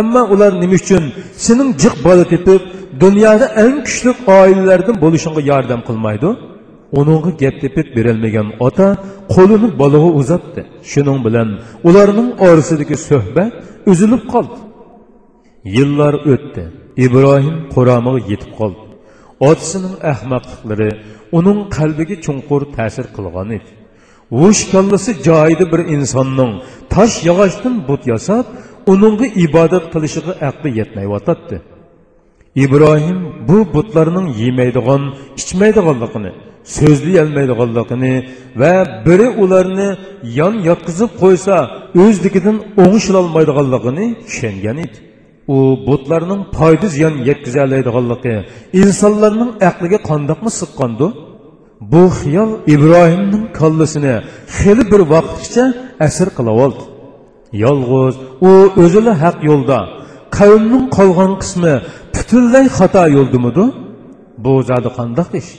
Ammo 0.00 0.22
ular 0.34 0.52
nima 0.62 0.76
uchun 0.80 1.04
sening 1.44 1.70
jiq 1.82 1.94
bola 2.06 2.24
tepib 2.32 2.62
dunyoda 3.02 3.46
eng 3.64 3.76
kuchli 3.86 4.10
oilalardan 4.38 4.96
bo'lishingga 5.04 5.42
yordam 5.50 5.80
qilmaydi? 5.88 6.28
Uningga 6.98 7.30
gap 7.42 7.54
tepib 7.62 7.86
berolmagan 7.96 8.48
ota 8.66 8.88
qo'lini 9.34 9.68
bolaga 9.80 10.10
uzatdi. 10.20 10.62
Shuning 10.90 11.18
bilan 11.26 11.48
ularning 11.88 12.28
orasidagi 12.46 12.96
suhbat 13.08 13.52
uzilib 13.92 14.22
qoldi. 14.32 14.58
Yillar 15.76 16.14
o'tdi. 16.32 16.62
Ibrohim 17.04 17.56
quromiga 17.74 18.20
yetib 18.30 18.52
qoldi. 18.60 18.91
Otasining 19.48 19.96
ahmoqliqlari 20.12 20.90
uning 21.38 21.58
qalbiga 21.76 22.16
chunqur 22.24 22.62
ta'sir 22.76 23.06
qilgan 23.16 23.48
edi. 23.58 23.70
Vush 24.40 24.62
kallasi 24.72 25.10
joyida 25.28 25.64
bir 25.72 25.80
insonning 25.96 26.52
tosh 26.94 27.14
yog'ochdan 27.28 27.74
but 27.88 28.02
yasab 28.12 28.46
uningga 28.92 29.26
ibodat 29.46 29.84
qilishiga 29.92 30.32
aqli 30.48 30.70
yetmayotadi 30.80 31.56
ibrohim 32.64 33.18
bu 33.48 33.58
butlarning 33.74 34.26
yemaydigan 34.42 35.02
ichmaydiganligini 35.40 36.32
so'zlayolmaydiganligini 36.76 38.14
va 38.60 38.74
biri 39.06 39.28
ularni 39.42 39.88
yon 40.38 40.54
yotqizib 40.68 41.10
qo'ysa 41.22 41.56
o'zligidan 42.02 42.56
o'ngishilolmaydiganligini 42.82 44.06
tushungan 44.28 44.78
edi. 44.84 44.98
U 45.48 45.58
butlarning 45.86 46.42
foyda 46.58 46.86
ziyon 46.94 47.14
yetkazolmaydiganligi 47.28 48.34
insonlarning 48.82 49.52
aqliga 49.70 49.98
qandoqmi 50.10 50.50
siqqandi 50.60 51.06
bu 51.92 52.02
xiyol 52.18 52.50
ibrohimning 52.74 53.44
kallasini 53.58 54.14
xeli 54.56 54.84
bir 54.92 55.02
vaqtgacha 55.12 55.64
asir 56.06 56.28
qilib 56.36 56.56
oldi. 56.64 56.82
Yolg'iz 57.64 58.14
u 58.50 58.52
o'zini 58.82 59.12
haq 59.22 59.36
yo'lda 59.50 59.78
qavmning 60.38 60.84
qolgan 60.96 61.32
qismi 61.42 61.74
butunlay 62.14 62.66
xato 62.78 63.04
yo'ldimidi 63.16 63.64
bu 64.44 64.52
zodi 64.70 64.90
qandoq 64.98 65.30
ish? 65.40 65.50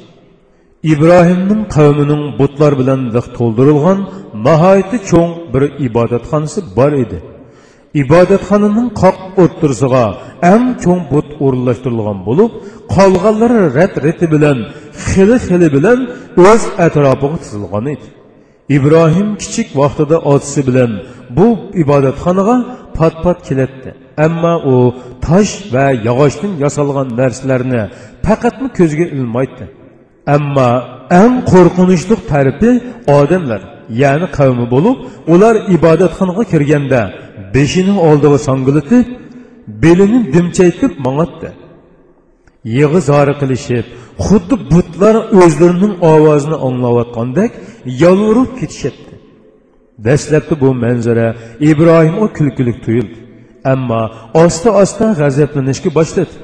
Ibrohimning 0.94 1.62
qavmining 1.76 2.24
butlar 2.40 2.74
bilan 2.80 3.02
liq 3.16 3.28
to'ldirilgan 3.38 4.00
nihoyatda 4.46 4.98
cho'ng 5.10 5.32
bir 5.54 5.64
ibodatxonasi 5.88 6.60
bor 6.78 6.94
edi. 7.04 7.18
Ibodatxonaning 8.02 8.90
qoq 9.02 9.18
o'ttirisiga 9.44 10.06
eng 10.54 10.66
cho'ng 10.84 11.02
but 11.14 11.28
o'rinlashtirilgan 11.46 12.20
bo'lib 12.28 12.52
qolganlari 12.96 13.62
rat 13.78 13.94
reti 14.06 14.26
bilan 14.34 14.58
xili 15.08 15.38
xili 15.48 15.68
bilan 15.76 16.00
o'z 16.50 16.64
atrofiga 16.86 17.38
tizilgan 17.44 17.86
edi. 17.94 18.08
Ibrohim 18.78 19.30
kichik 19.42 19.68
vaqtida 19.82 20.18
otasi 20.34 20.62
bilan 20.70 20.92
bu 21.38 21.48
ibodatxonaga 21.84 22.58
pat 22.98 23.16
pat 23.24 23.38
kelatdi. 23.48 23.90
Ammo 24.26 24.56
u 24.74 24.76
tosh 25.26 25.54
va 25.74 25.88
yog'ochdan 26.08 26.52
yasalgan 26.64 27.08
narsalarni 27.20 27.82
faqatmi 28.26 28.70
ko'zga 28.78 29.06
ilmaydi. 29.18 29.66
Ammo 30.36 30.70
eng 31.22 31.34
qo'rqinchli 31.52 32.16
tarifi 32.32 32.72
odamlar 33.20 33.62
ya'ni 34.02 34.28
qavmi 34.38 34.66
bo'lib 34.74 34.98
ular 35.34 35.56
ibodatxonaga 35.76 36.44
kirganda 36.52 37.02
beshini 37.56 37.94
oldiga 38.10 38.40
songilitib 38.48 39.06
belini 39.84 40.20
dimchaytib 40.34 40.92
mang'atdi 41.06 41.50
yig'i 42.78 43.00
zori 43.10 43.34
qilishib 43.42 43.86
xuddi 44.26 44.56
butlar 44.74 45.16
o'zlarining 45.42 45.94
ovozini 46.12 46.58
anglayotgandek 46.68 47.52
yolvurib 48.04 48.50
ketishyapti 48.60 49.14
dastlabki 50.06 50.62
bu 50.62 50.74
manzara 50.74 51.36
ibrohimga 51.60 52.28
kulkilik 52.34 52.86
tuyuldi. 52.86 53.18
Ammo 53.64 54.12
osta 54.34 54.70
osta 54.82 55.06
g'azablanishga 55.20 55.90
boshladi. 56.00 56.36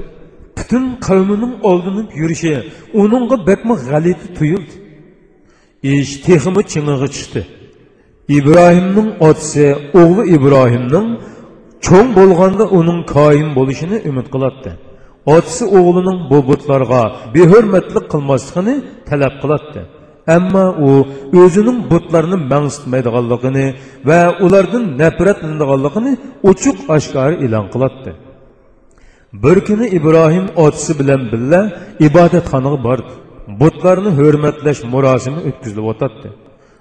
Butun 0.58 0.84
qavmining 1.08 1.54
oldinib 1.70 2.10
yurishi 2.22 2.54
uningga 3.02 3.38
bakmi 3.50 3.76
g'alati 3.88 4.28
tuyuldi. 4.38 4.74
İsh 5.84 6.12
texmi 6.26 6.62
ching'iga 6.72 7.08
chiqdi 7.16 7.42
ibrohimning 8.38 9.10
otasi 9.28 9.66
o'g'li 10.02 10.24
ibrohimning 10.36 11.08
cho'ng 11.86 12.10
bo'lganda 12.20 12.66
uning 12.80 13.00
koin 13.16 13.48
bo'lishini 13.58 13.98
umid 14.10 14.28
qiladi 14.34 14.72
otasi 15.36 15.64
o'g'lining 15.78 16.20
bu 16.32 16.40
butlarga 16.50 17.04
behurmatlik 17.36 18.06
qilmasligini 18.14 18.76
talab 19.10 19.34
qiladi 19.44 19.82
ammo 20.36 20.66
u 20.88 20.90
o'zining 21.42 21.80
butlarni 21.92 22.38
mangsitmaydiganligini 22.54 23.66
va 24.10 24.22
ulardan 24.46 24.84
nafratlanadiganligini 25.02 26.12
ochiq 26.50 26.78
oshkor 26.96 27.32
e'lon 27.46 27.66
qiladi 27.74 28.12
bir 29.44 29.58
kuni 29.68 29.86
ibrohim 29.98 30.46
otasi 30.66 30.92
bilan 31.00 31.22
birga 31.32 31.62
ibodatxonaga 32.08 32.80
bordi 32.88 33.14
butlarını 33.60 34.18
hürmetleş 34.18 34.84
murasimi 34.84 35.38
ötküzülüp 35.38 35.86
otatdı. 35.86 36.34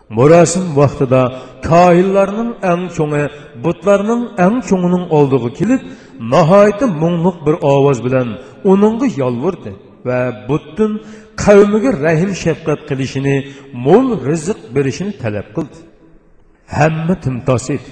Murasim 0.09 0.77
vaxtida 0.77 1.33
kahillarının 1.63 2.57
en 2.63 2.89
çoğu, 2.89 3.29
butlarının 3.65 4.31
en 4.39 4.61
çoğunun 4.61 5.09
olduğu 5.11 5.53
kilip, 5.53 5.81
nahayeti 6.21 6.87
munluq 6.87 7.47
bir 7.47 7.57
avaz 7.63 8.05
bilen 8.05 8.29
onunla 8.65 9.07
yalvurdu 9.17 9.73
ve 10.07 10.33
buttun 10.49 11.03
kavmiga 11.37 11.93
rahim 12.03 12.35
şefkat 12.35 12.87
qilishini, 12.89 13.49
mol 13.73 14.25
rızık 14.25 14.75
berishini 14.75 15.19
talab 15.19 15.55
qildi. 15.55 15.79
Hamma 16.67 17.21
timtos 17.21 17.71
edi. 17.71 17.89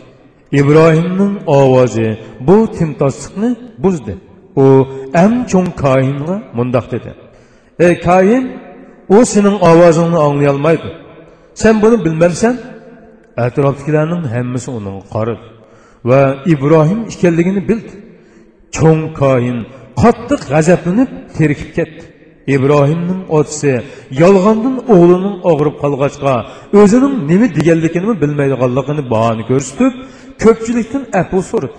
İbrahimning 0.53 1.39
ovozi 1.47 2.19
bu 2.41 2.71
timtoslikni 2.71 3.57
buzdi. 3.79 4.17
U 4.57 4.89
am 5.15 5.47
cho'ng 5.47 5.71
koinga 5.83 6.43
mundoq 6.55 6.91
dedi: 6.91 7.15
"Ey 7.79 8.01
koin, 8.01 8.66
u 9.15 9.19
sening 9.33 9.57
ovozingni 9.71 10.19
anglayolmaydi 10.27 10.89
sen 11.63 11.75
buni 11.83 11.97
bilmaysan. 12.05 12.57
Atrofdagilarning 13.47 14.25
hammasi 14.35 14.71
uni 14.79 14.93
qaradi 15.15 15.45
va 16.11 16.21
ibrohim 16.55 17.01
ekanligini 17.13 17.63
bildi 17.71 17.95
cho'ng 18.77 19.03
koin 19.21 19.59
qattiq 20.03 20.41
g'azablanib 20.53 21.11
terkib 21.39 21.71
ketdi. 21.79 22.03
Ibrohimning 22.57 23.21
otasi 23.39 23.73
yolg'ondan 24.23 24.75
o'g'lining 24.95 25.37
og'rib 25.51 25.77
qolg'achqa 25.83 26.35
o'zining 26.81 27.15
nima 27.31 27.47
deganligini 27.59 28.13
bilmaydiganligini 28.23 29.03
bahona 29.13 29.43
ko'rsatib 29.51 29.93
ko'pchilikdan 30.43 31.03
apu 31.21 31.39
so'radi. 31.51 31.79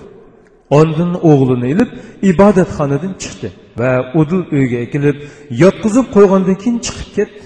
Ondan 0.70 1.12
o'g'lini 1.32 1.68
ilib 1.74 1.90
ibodatxonadan 2.32 3.14
chiqdi 3.24 3.50
va 3.80 3.92
udul 4.22 4.44
uyga 4.58 4.82
kelib 4.94 5.18
yotqizib 5.64 6.08
qo'ygandan 6.16 6.58
keyin 6.64 6.78
chiqib 6.86 7.10
ketdi. 7.18 7.44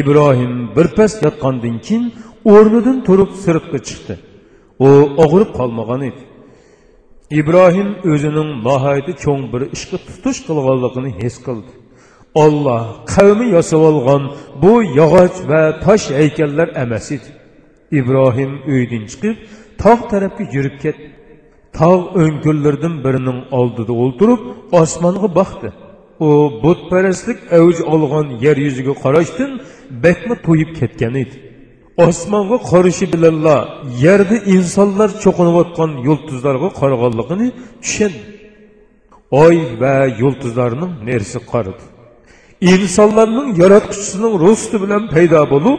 İbrohim 0.00 0.52
birpas 0.76 1.12
yotgandan 1.26 1.76
keyin 1.86 2.04
o'rnidan 2.52 2.98
turib 3.06 3.30
sirtqa 3.44 3.78
chiqdi. 3.88 4.14
U 4.86 4.88
og'rib 5.24 5.50
qolmagan 5.58 6.00
edi. 6.08 6.22
İbrohim 7.40 7.88
o'zining 8.12 8.50
nihoyatda 8.66 9.12
cho'ng 9.24 9.44
bir 9.52 9.62
ishga 9.76 9.98
tutish 10.08 10.40
qilganligini 10.48 11.10
his 11.20 11.36
qildi. 11.46 11.72
Olloh 12.44 12.84
qavmi 13.14 13.46
yasab 13.56 13.82
olgan 13.90 14.22
bu 14.62 14.72
yog'och 15.00 15.36
va 15.50 15.62
tosh 15.84 16.06
haykallar 16.18 16.68
emas 16.84 17.06
edi. 17.16 17.30
İbrohim 17.98 18.52
uydan 18.72 19.04
chiqib 19.10 19.36
tog' 19.82 20.02
tarafga 20.12 20.44
yurib 20.56 20.76
ketdi 20.84 21.13
tog' 21.78 22.04
o'ngkurlardan 22.22 22.94
birining 23.04 23.38
oldida 23.58 23.92
o'ltirib 24.02 24.40
osmonga 24.82 25.28
boqdi 25.40 25.68
u 26.26 26.28
butparastlik 26.62 27.38
avj 27.58 27.76
olgan 27.94 28.26
yer 28.44 28.56
yuziga 28.66 28.94
qarashdan 29.04 29.50
bakma 30.04 30.34
to'yib 30.46 30.70
ketgan 30.80 31.14
edi 31.22 31.36
osmonga 32.06 32.58
qarashi 32.70 33.06
bilanla 33.14 33.56
yerda 34.04 34.36
insonlar 34.56 35.10
cho'qinayotgan 35.24 35.90
yulduzlarga 36.06 36.68
qaraganligini 36.80 37.48
tushundi 37.84 38.22
oy 39.44 39.56
va 39.80 39.96
yulduzlarning 40.20 40.92
nersi 41.10 41.38
qaradi 41.52 41.84
insonlarning 42.72 43.48
yaratquchisining 43.62 44.34
ro'sti 44.44 44.76
bilan 44.84 45.02
paydo 45.14 45.40
bo'lib 45.54 45.78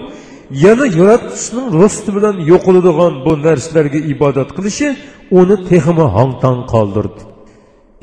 yana 0.66 0.86
yaratquchisining 1.00 1.68
ro'sti 1.80 2.10
bilan 2.18 2.36
yo'qoladigan 2.52 3.14
bu 3.26 3.32
narsalarga 3.48 4.00
ibodat 4.14 4.50
qilishi 4.58 4.88
uni 5.40 5.56
texmi 5.70 6.06
hongtong 6.16 6.60
qoldirdi. 6.74 7.22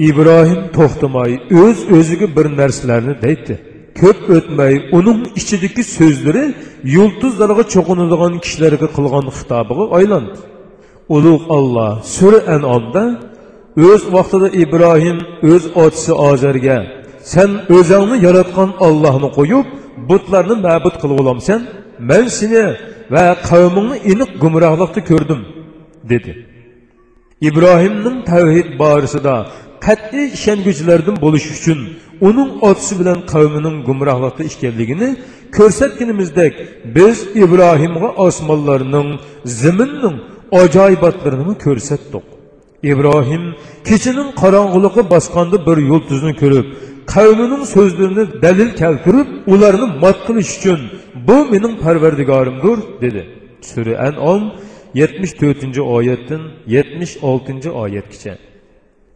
Ibrohim 0.09 0.61
to'xtamay 0.77 1.33
o'z 1.63 1.79
o'ziga 1.97 2.27
bir 2.37 2.47
narsalarni 2.61 3.15
deydi. 3.25 3.55
Ko'p 4.01 4.19
o'tmay 4.37 4.75
uning 4.99 5.21
ichidagi 5.41 5.83
so'zlari 5.97 6.45
yulduzlarga 6.97 7.65
cho'qinadigan 7.75 8.33
kishilarga 8.45 8.89
qilgan 8.97 9.27
xitobiga 9.37 9.85
aylandi. 9.99 10.39
Ulug' 11.17 11.45
olloh 11.57 11.93
sura 12.17 12.41
anomda 12.57 13.05
o'z 13.91 14.03
vaqtida 14.15 14.49
ibrohim 14.63 15.19
o'z 15.53 15.65
otasi 15.85 16.13
ozarga 16.29 16.79
sen 17.33 17.51
o'zingni 17.77 18.17
yaratgan 18.27 18.71
ollohni 18.87 19.29
qo'yib 19.39 19.67
butlarni 20.09 20.57
ma'bud 20.67 20.95
qilib 21.03 21.19
olamsan. 21.23 21.61
Man 22.11 22.25
seni 22.39 22.65
va 23.15 23.25
qavmingni 23.51 23.97
aniq 24.13 24.31
gumrohlikda 24.43 25.01
ko'rdim 25.11 25.41
dedi. 26.13 26.33
İbrohimning 27.49 28.19
tavhid 28.31 28.69
borasida 28.83 29.35
qat'iy 29.87 30.27
ishonguchilardan 30.37 31.17
bo'lish 31.25 31.47
uchun 31.57 31.79
uning 32.29 32.51
otasi 32.69 32.95
bilan 33.01 33.19
qavmining 33.33 33.77
gumrohlikda 33.89 34.43
ekanligini 34.51 35.09
ko'rsatganimizdek 35.57 36.55
biz 36.97 37.17
ibrohimga 37.45 38.09
osmonlarning 38.27 39.09
zaminning 39.63 40.17
ajoyibotlarini 40.63 41.55
ko'rsatdik 41.65 42.25
ibrohim 42.93 43.45
kechining 43.89 44.29
qorong'uligi 44.43 45.03
bosganda 45.15 45.57
bir 45.67 45.77
yulduzni 45.91 46.33
ko'rib 46.43 46.67
qavmining 47.15 47.63
so'zlarini 47.75 48.25
dalil 48.45 48.71
keltirib 48.81 49.29
ularni 49.53 49.87
mot 50.03 50.19
qilish 50.27 50.53
uchun 50.59 50.81
bu 51.29 51.37
mening 51.53 51.75
parvardigorimdir 51.85 52.79
dedi. 53.05 53.23
Sura 53.71 53.95
anom 54.09 54.43
yetmish 55.01 55.33
to'rtinchi 55.41 55.83
oyatdan 55.97 56.43
yetmish 56.75 57.15
oltinchi 57.31 57.71
oyatgacha 57.83 58.35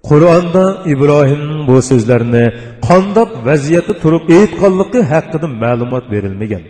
qur'onda 0.08 0.64
ibrohimning 0.92 1.62
bu 1.70 1.76
so'zlarini 1.90 2.44
qandoq 2.88 3.30
vaziyatda 3.48 3.94
turib 4.02 4.24
aytganligi 4.38 5.00
haqida 5.12 5.46
ma'lumot 5.64 6.04
berilmagan 6.12 6.62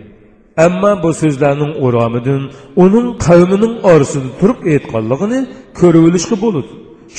ammo 0.66 0.92
bu 1.04 1.10
so'zlarning 1.22 1.72
o'romidan 1.86 2.42
uning 2.84 3.06
qavmining 3.26 3.74
orasida 3.92 4.28
turib 4.40 4.60
aytganligini 4.72 5.40
ko'rib 5.80 6.02
olishga 6.08 6.36
bo'ladi 6.44 6.70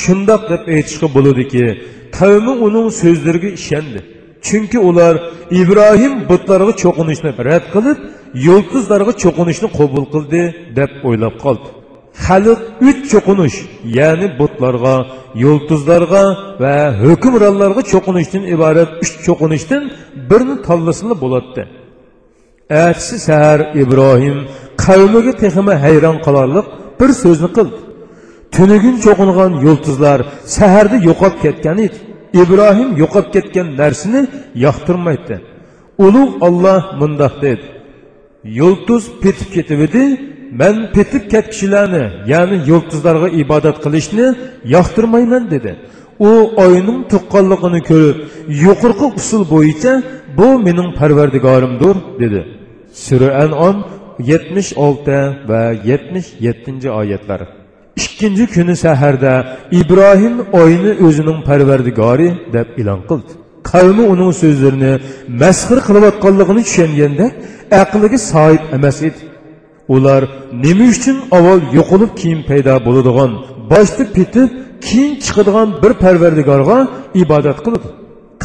shundoq 0.03 0.41
deb 0.51 0.61
aytishga 0.75 1.07
bo'ladiki 1.15 1.63
qavmi 2.19 2.53
uning 2.67 2.87
so'zlariga 3.01 3.49
ishondi 3.59 3.99
chunki 4.45 4.79
ular 4.89 5.13
ibrohim 5.61 6.13
butlarga 6.29 6.73
cho'qinishni 6.83 7.31
rad 7.49 7.65
qilib 7.73 7.97
yulduzlarga 8.47 9.13
cho'qinishni 9.23 9.67
qabul 9.79 10.05
qildi 10.13 10.41
deb 10.77 10.91
o'ylab 11.07 11.35
qoldi. 11.43 11.67
Xalq 12.25 12.59
uch 12.89 12.99
cho'qinish 13.11 13.57
ya'ni 13.97 14.27
butlarga 14.39 14.95
yulduzlarga 15.43 16.23
va 16.63 16.75
hukmronlarga 17.03 17.81
cho'qinishdan 17.91 18.43
iborat 18.55 18.89
uch 19.03 19.13
cho'qinishdan 19.25 19.83
birini 20.29 20.55
tanlasila 20.67 21.15
bo'ladi 21.23 21.63
ertasi 22.69 23.19
sahar 23.27 23.59
ibrohim 23.83 24.37
qavmiga 24.83 25.33
texima 25.41 25.73
hayron 25.85 26.17
qolarliq 26.25 26.65
bir 26.99 27.09
so'zni 27.23 27.49
qildi. 27.57 27.77
Tunigun 28.55 28.95
cho'qingan 29.05 29.51
yulduzlar 29.65 30.19
saharda 30.57 30.97
yo'qolib 31.07 31.37
ketgan 31.45 31.77
edi. 31.87 31.97
Ibrohim 32.41 32.89
yo'qolib 33.01 33.29
ketgan 33.35 33.67
narsani 33.81 34.21
yoqtirmaydi. 34.65 35.35
Ulug' 36.05 36.33
olloh 36.47 36.81
mundoq 36.99 37.33
dedi. 37.45 37.65
Yulduz 38.59 39.03
petib 39.23 39.49
ketib 39.55 39.79
edi. 39.87 40.03
Man 40.59 40.75
petib 40.95 41.23
ketkichilarni 41.33 42.05
ya'ni 42.31 42.57
yulduzlarga 42.69 43.29
ibodat 43.43 43.77
qilishni 43.85 44.27
yoqtirmayman 44.75 45.43
dedi. 45.53 45.71
U 46.29 46.31
oyning 46.65 46.99
tuqqanligini 47.11 47.81
ko'rib 47.89 48.17
yuqorqi 48.65 49.07
usul 49.19 49.43
bo'yicha 49.53 49.93
bu 50.37 50.47
mening 50.65 50.89
parvardigorimdir 50.99 51.95
dedi. 52.21 52.41
Sura 53.05 53.29
anom 53.43 53.75
yetmish 54.31 54.71
olti 54.85 55.17
va 55.49 55.61
yetmish 55.89 56.29
yettinchi 56.45 56.89
oyatlar. 57.01 57.41
Ikkinchi 58.03 58.45
kuni 58.55 58.75
saharda 58.85 59.33
ibrohim 59.81 60.35
oyni 60.61 60.91
o'zining 61.05 61.39
parvardigori 61.47 62.29
deb 62.55 62.67
e'lon 62.81 63.01
qildi. 63.09 63.31
Qavmi 63.71 64.03
uning 64.13 64.31
so'zlarini 64.41 64.93
masxir 65.41 65.79
qilayotganligini 65.87 66.61
tushunganda 66.67 67.25
aqliga 67.81 68.19
sohib 68.31 68.63
emas 68.77 68.97
edi. 69.07 69.21
Ular 69.95 70.21
nima 70.65 70.85
uchun 70.95 71.17
avval 71.37 71.59
yo'qolib 71.77 72.11
keyin 72.19 72.41
paydo 72.49 72.73
bo'ladigan 72.87 73.31
boshda 73.71 74.03
petib 74.17 74.49
keyin 74.87 75.13
chiqadigan 75.25 75.67
bir 75.81 75.91
parvardigorga 76.03 76.77
ibodat 77.23 77.59
qildi 77.65 77.89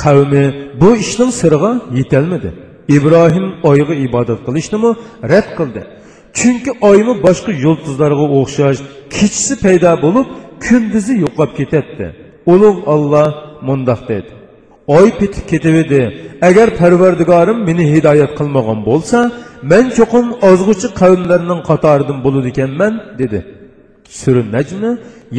qavmi 0.03 0.45
bu 0.81 0.91
ishning 1.05 1.33
siriga 1.41 1.73
yetolmadi 1.99 2.51
ibrohim 2.97 3.47
oyga 3.71 3.95
ibodat 4.07 4.41
qilishnimi 4.47 4.91
rad 5.33 5.49
qildi. 5.59 5.83
Chunki 6.39 6.71
oymi 6.91 7.15
boshqa 7.27 7.53
yulduzlarga 7.65 8.25
o'xshash 8.41 8.79
kechisi 9.17 9.55
paydo 9.65 9.93
bo'lib 10.05 10.27
kunduzi 10.65 11.15
yo'qolib 11.25 11.53
ketadi 11.61 12.07
ulug' 12.53 12.81
olloh 12.95 13.29
mundoq 13.69 14.01
dedi. 14.13 14.31
Oy 14.97 15.09
petib 15.21 15.45
ketib 15.53 15.77
agar 16.49 16.69
parvardigorim 16.81 17.59
meni 17.69 17.85
hidoyat 17.93 18.33
qilmagan 18.39 18.79
bo'lsa 18.89 19.19
man 19.71 19.85
cho'qim 19.97 20.27
ozg'uchi 20.51 20.89
qavmlarning 21.01 21.61
qatoridan 21.71 22.19
bo'ladi 22.25 22.49
ekanman 22.55 22.95
dedi. 23.21 23.39
Sura 24.21 24.43
najmi 24.57 24.91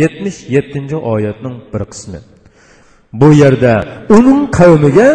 yetmish 0.01 0.38
yettinchi 0.56 0.97
oyatning 1.13 1.56
bir 1.73 1.84
qismi. 1.91 2.19
Bu 3.21 3.29
yerda 3.43 3.73
uning 4.17 4.41
qavmiga 4.60 5.10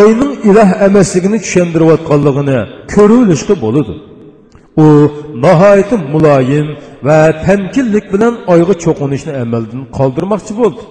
oyning 0.00 0.32
iloh 0.50 0.70
emasligini 0.88 1.38
tushuntirayotganligini 1.44 2.58
ko'rilishga 2.94 3.54
bo'ladi. 3.64 3.94
U 4.76 4.86
nihoyatda 5.44 5.96
muloyim 6.14 6.68
va 7.06 7.18
tamkinlik 7.46 8.06
bilan 8.14 8.34
oyga 8.54 8.74
cho'qinishni 8.84 9.32
amaldan 9.44 9.82
qoldirmoqchi 9.98 10.52
bo'ldi. 10.60 10.82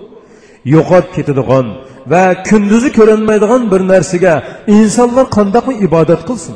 Yo'qolib 0.73 1.09
ketadigan 1.15 1.67
va 2.11 2.23
kunduzi 2.49 2.89
ko'rinmaydigan 2.97 3.61
bir 3.71 3.81
narsaga 3.93 4.33
insonlar 4.77 5.25
qandoq 5.37 5.65
ibodat 5.87 6.21
qilsin? 6.29 6.55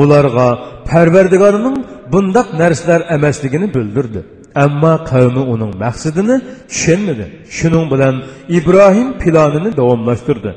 Ularga 0.00 0.48
parvardigorining 0.90 1.76
bundoq 2.12 2.48
narsalar 2.62 3.00
emasligini 3.16 3.68
bildirdi. 3.76 4.20
Ammo 4.64 4.94
qavmi 5.10 5.42
uning 5.54 5.72
maqsadini 5.84 6.36
tushunmadi. 6.70 7.24
Shuning 7.56 7.84
bilan 7.92 8.14
ibrohim 8.58 9.08
planini 9.22 9.70
davomlashtirdi. 9.80 10.50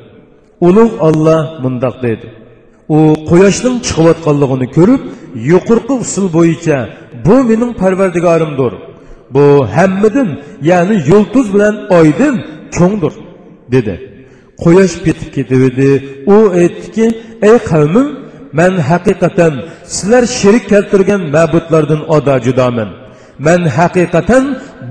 Ulug' 0.67 0.95
olloh 1.07 1.41
mundoq 1.63 1.95
deydi 2.05 2.27
u 2.89 2.99
quyoshning 3.29 3.77
chiqayotganligini 3.87 4.67
ko'rib 4.77 5.01
yuqorqi 5.51 5.93
usul 6.03 6.27
bo'yicha 6.37 6.77
bu 7.25 7.35
mening 7.49 7.71
parvardigorimdir. 7.81 8.73
Bu 9.35 9.45
hammidin 9.75 10.29
ya'ni 10.69 10.95
yulduz 11.09 11.47
bilan 11.53 11.75
oydin 11.99 12.35
cho'ngdir 12.75 13.13
dedi. 13.73 13.95
Quyosh 14.63 14.95
petib 15.05 15.29
ketib 15.35 15.61
edi 15.69 15.89
u 16.35 16.37
aytdiki 16.61 17.05
ey 17.49 17.57
qavmim 17.71 18.07
man 18.59 18.73
haqiqatan 18.89 19.53
sizlar 19.95 20.23
sherik 20.39 20.65
keltirgan 20.71 21.21
ma'budlardan 21.35 22.01
oda 22.15 22.35
judoman 22.45 22.89
man 23.47 23.61
haqiqatan 23.77 24.43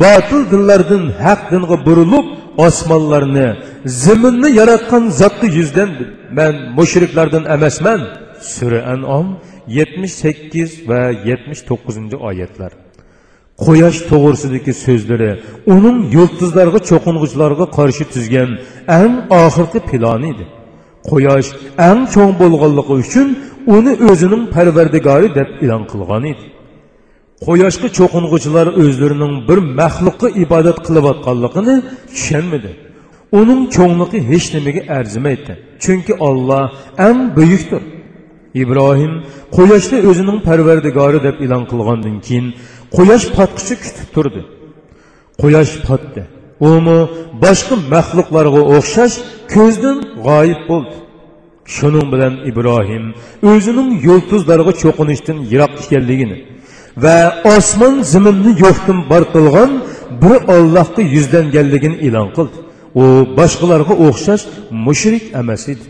botil 0.02 0.42
dinlardan 0.52 1.02
haq 1.24 1.40
dinga 1.52 1.76
burilib 1.87 2.26
osmonlarni 2.67 3.49
zaminni 3.87 4.51
yaratgan 4.61 5.05
zotni 5.21 5.49
yuzdan 5.59 5.90
man 6.38 6.55
mushriklardan 6.79 7.45
emasman 7.57 8.01
sura 8.55 8.81
anom 8.95 9.27
yetmish 9.79 10.14
sakkiz 10.23 10.71
va 10.88 11.01
yetmish 11.29 11.62
to'qqizinchi 11.69 12.17
oyatlar 12.29 12.73
quyosh 13.64 13.99
to'g'risidagi 14.11 14.73
so'zlari 14.85 15.31
uning 15.75 15.99
yulduzlarga 16.17 16.81
cho'qing'uchilarga 16.90 17.67
qarshi 17.79 18.05
tuzgan 18.14 18.51
eng 19.01 19.14
oxirgi 19.43 19.81
plani 19.90 20.29
edi 20.35 20.45
quyosh 21.11 21.49
eng 21.88 22.01
cho'ng 22.14 22.33
bo'lganligi 22.43 22.95
uchun 23.03 23.29
uni 23.77 23.93
o'zining 24.11 24.43
parvardigori 24.55 25.29
deb 25.38 25.49
e'lon 25.64 25.83
qilgan 25.93 26.25
edi 26.33 26.45
qo'yoshga 27.47 27.88
cho'qing'uchilar 27.99 28.66
o'zlarining 28.83 29.35
bir 29.49 29.59
maxluqqa 29.81 30.29
ibodat 30.44 30.79
qilayotganligini 30.87 31.77
tushunmadi. 32.12 32.70
Uning 33.40 33.61
cho'ngligi 33.77 34.18
hech 34.31 34.47
nimaga 34.57 34.83
arzimaydi 34.99 35.53
chunki 35.85 36.12
olloh 36.29 36.64
eng 37.09 37.20
buyukdir. 37.37 37.83
Ibrohim 38.62 39.12
quyoshni 39.57 39.99
o'zining 40.11 40.38
parvardigori 40.49 41.18
deb 41.27 41.37
e'lon 41.44 41.64
qilgandan 41.70 42.16
keyin 42.27 42.47
quyosh 42.97 43.27
potqichi 43.38 43.75
kutib 43.85 44.09
turdi. 44.14 44.42
Quyosh 45.42 45.75
potdi. 45.88 46.23
Umi 46.73 46.99
boshqa 47.44 47.75
maxluqlarga 47.94 48.61
o'xshash 48.77 49.16
ko'zdan 49.55 49.99
g'oyib 50.27 50.61
bo'ldi. 50.70 50.97
Shuning 51.77 52.07
bilan 52.12 52.35
ibrohim 52.51 53.05
o'zining 53.51 53.88
yulduzlarga 54.07 54.73
cho'qinishdan 54.83 55.38
yiroq 55.53 55.73
ekanligini 55.85 56.38
va 56.96 57.18
osmon 57.57 57.94
zaminni 58.12 58.52
yo'qdan 58.64 58.98
bor 59.11 59.22
qilgan 59.35 59.70
bir 60.22 60.37
ollohga 60.57 61.02
yuzlanganligini 61.14 61.96
e'lon 62.07 62.28
qildi. 62.37 62.57
U 63.02 63.04
boshqalarga 63.38 63.94
o'xshash 64.07 64.44
mushrik 64.87 65.24
emas 65.40 65.64
edi. 65.72 65.85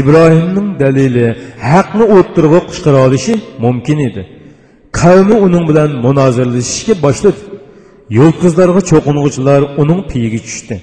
Ibrohimning 0.00 0.68
dalili 0.82 1.26
haqni 1.70 2.04
o'ttirg'a 2.16 2.60
qichqira 2.68 2.98
olishi 3.06 3.34
mumkin 3.64 3.98
edi. 4.08 4.22
Qavmi 5.00 5.36
uning 5.46 5.64
bilan 5.70 5.90
munozirlashishga 6.04 6.94
boshladi. 7.04 7.40
Yulduzlarga 8.18 8.80
cho'qing'uchilar 8.90 9.60
uning 9.82 10.00
piyiga 10.10 10.40
tushdi. 10.46 10.76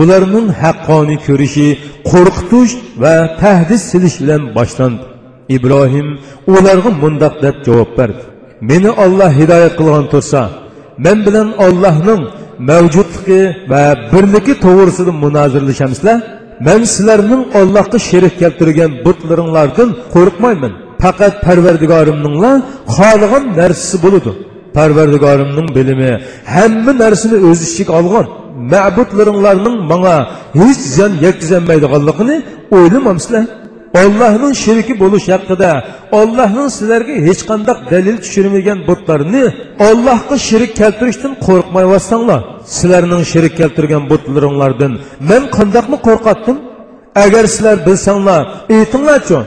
Ularning 0.00 0.48
haqqoniy 0.62 1.18
ko'rishi 1.26 1.68
qo'rqitish 2.10 2.72
va 3.02 3.16
tahdid 3.42 3.80
silish 3.90 4.16
bilan 4.22 4.42
boshlandi. 4.58 5.04
Ibrohim 5.56 6.08
ularga 6.54 6.90
mundoq 7.02 7.34
deb 7.44 7.56
javob 7.66 7.90
berdi. 7.98 8.24
Meni 8.60 8.90
olloh 9.04 9.30
hidoyat 9.40 9.74
qilgan 9.78 10.06
tursa 10.12 10.40
men 11.04 11.18
bilan 11.26 11.48
ollohning 11.66 12.22
mavjudligi 12.70 13.42
va 13.70 13.82
birligi 14.12 14.54
to'g'risida 14.64 15.12
munozirlashamizlar 15.24 16.18
men 16.66 16.80
sizlarning 16.94 17.42
ollohga 17.60 17.98
sherik 18.08 18.34
keltirgan 18.42 18.90
butlaringlardan 19.04 19.88
qo'rqmayman. 20.14 20.72
Faqat 21.02 21.34
parvardigorimningla 21.46 22.52
xohlagan 22.96 23.44
narsasi 23.60 23.96
bo'ladi. 24.04 24.30
Parvardigorimning 24.76 25.68
bilimi 25.76 26.12
hamma 26.54 26.92
narsani 27.02 27.36
o'z 27.48 27.60
ichiga 27.68 27.92
olgan 28.00 28.26
ma'budlaringlarning 28.72 29.76
manga 29.92 30.16
hech 30.60 30.80
ziyon 30.94 31.12
yetkazolmaydiganligini 31.24 32.36
o'ylamamsizlar 32.76 33.44
ollohning 34.02 34.54
sheriki 34.64 34.94
bo'lish 35.02 35.26
haqida 35.34 35.70
ollohning 36.20 36.68
sizlarga 36.76 37.14
hech 37.28 37.42
qanday 37.50 37.76
dalil 37.92 38.16
tushirmagan 38.24 38.78
butlarni 38.88 39.44
ollohga 39.88 40.36
sherik 40.48 40.72
keltirishdan 40.80 41.32
qo'rqmayyotsanglar 41.46 42.40
sizlarning 42.76 43.22
sherik 43.32 43.54
keltirgan 43.60 44.02
butlaringlardan 44.12 44.92
men 45.30 45.42
qandoqmi 45.56 45.98
qo'rqatdim 46.06 46.56
agar 47.24 47.44
sizlar 47.54 47.76
bilsanglar 47.86 48.42
aytinglarchi 48.76 49.38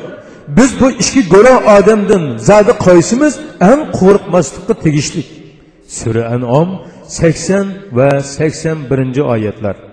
biz 0.57 0.79
bu 0.79 0.91
ikki 0.91 1.21
guruh 1.29 1.57
odamdan 1.77 2.23
zodi 2.49 2.73
qaysimiz 2.85 3.33
eng 3.71 3.81
qo'rqmaslikqa 3.99 4.73
tegishli. 4.83 5.23
Sura 5.97 6.23
anom 6.35 6.69
sakson 7.17 7.67
va 7.97 8.09
sakson 8.35 8.77
birinchi 8.89 9.21
oyatlar. 9.33 9.88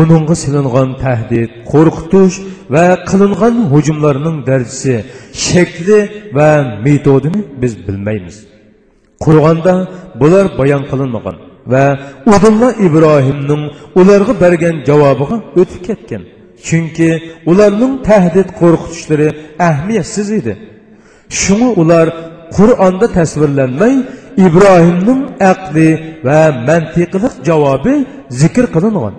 Uningga 0.00 0.34
silingan 0.42 0.90
tahdid 1.04 1.50
qo'rqitish 1.72 2.36
va 2.74 2.86
qilingan 3.10 3.54
hujumlarning 3.72 4.36
darajasi 4.48 4.94
shakli 5.46 5.98
va 6.36 6.50
metodini 6.86 7.40
biz 7.62 7.72
bilmaymiz. 7.86 8.36
Qurg'onda 9.24 9.74
bular 10.20 10.46
bayon 10.60 10.82
qilinmagan 10.90 11.36
va 11.72 11.84
udulla 12.34 12.68
ibrohimning 12.86 13.62
ularga 14.00 14.34
bergan 14.44 14.76
javobiga 14.88 15.36
o'tib 15.60 15.80
ketgan. 15.88 16.22
Chunki 16.66 17.10
ularning 17.50 17.94
tahdid 18.08 18.48
qo'rqitishlari 18.60 19.28
ahamiyatsiz 19.68 20.28
edi. 20.38 20.54
Shuni 21.40 21.68
ular 21.82 22.06
qur'onda 22.56 23.06
tasvirlanmay 23.18 23.94
ibrohimning 24.46 25.20
aqli 25.52 25.88
va 26.26 26.40
mantiqliq 26.68 27.34
javobi 27.48 27.94
zikr 28.40 28.66
qilingan. 28.76 29.14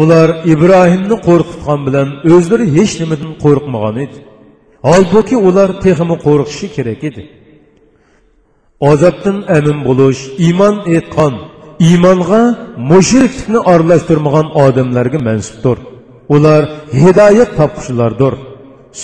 Ular 0.00 0.28
ibrohimni 0.52 1.16
qo'rqitgan 1.28 1.80
bilan 1.86 2.08
o'zlari 2.34 2.66
hech 2.76 2.94
nimadan 3.02 3.32
qo'rqmagan 3.44 3.96
edi. 4.04 4.18
Holbuki 4.88 5.36
ular 5.48 5.68
texmi 5.84 6.16
qo'rqishi 6.26 6.66
kerak 6.76 7.02
edi. 7.10 7.22
Azobdan 8.90 9.36
amin 9.56 9.78
bo'lish 9.88 10.20
iymon 10.46 10.76
etgan 10.98 11.34
iymonga 11.88 12.42
mushriklikni 12.90 13.60
aralashtirmagan 13.72 14.46
odamlarga 14.64 15.18
mansubdir. 15.28 15.78
Ular 16.34 16.62
hidoyat 17.00 17.50
topquchilardir 17.58 18.34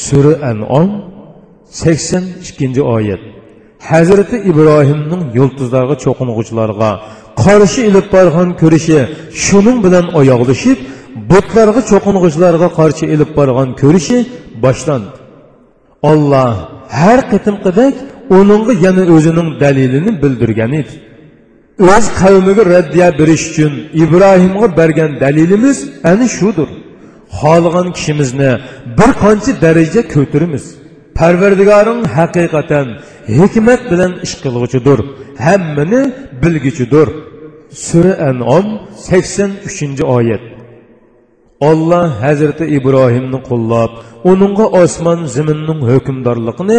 sura 0.05 0.35
anom 0.51 0.88
sakson 1.81 2.24
ikkinchi 2.46 2.83
oyat. 2.96 3.22
Hazrati 3.90 4.37
ibrohimning 4.51 5.22
yulduzlarga 5.38 5.96
cho'qing'uvchilarga 6.05 6.90
qarshi 7.44 7.81
ilib 7.88 8.07
borgan 8.14 8.48
ko'rishi 8.61 8.98
shuning 9.44 9.79
bilan 9.87 10.07
oyoqlashib 10.20 10.79
butlarga 11.31 11.81
cho'qing'ichlarga 11.90 12.68
qarshi 12.79 13.05
ilib 13.14 13.31
borgan 13.38 13.68
ko'rishi 13.83 14.18
boshlandi. 14.64 15.16
Olloh 16.11 16.55
har 17.01 17.20
qitimqidek 17.33 17.94
uningga 18.38 18.72
yana 18.85 19.03
o'zining 19.14 19.48
dalilini 19.62 20.12
bildirgan 20.22 20.72
edi. 20.81 20.94
O'z 21.94 22.05
qavmiga 22.20 22.62
raddiya 22.74 23.09
berish 23.20 23.44
uchun 23.51 23.72
ibrohimga 24.03 24.68
bergan 24.81 25.12
dalilimiz 25.22 25.79
ana 26.11 26.27
shudir. 26.38 26.68
Xohlagan 27.40 27.88
kishimizni 27.96 28.51
bir 28.98 29.11
qancha 29.22 29.53
daraja 29.64 30.03
ko'taramiz 30.14 30.64
parvardigoring 31.18 32.01
haqiqatan 32.18 32.87
hikmat 33.38 33.81
bilan 33.90 34.12
ish 34.27 34.35
qilg'uchidir. 34.42 34.98
Hammani 35.46 36.03
bilguchidir 36.42 37.09
sura 37.70 38.12
anom 38.28 38.66
sakson 39.09 39.50
uchinchi 39.68 40.04
oyat 40.18 40.42
olloh 41.70 42.07
hazrati 42.24 42.64
ibrohimni 42.78 43.38
qo'llab 43.48 43.90
uningga 44.31 44.66
osmon 44.83 45.20
zaminning 45.37 45.81
hukmdorligini 45.90 46.78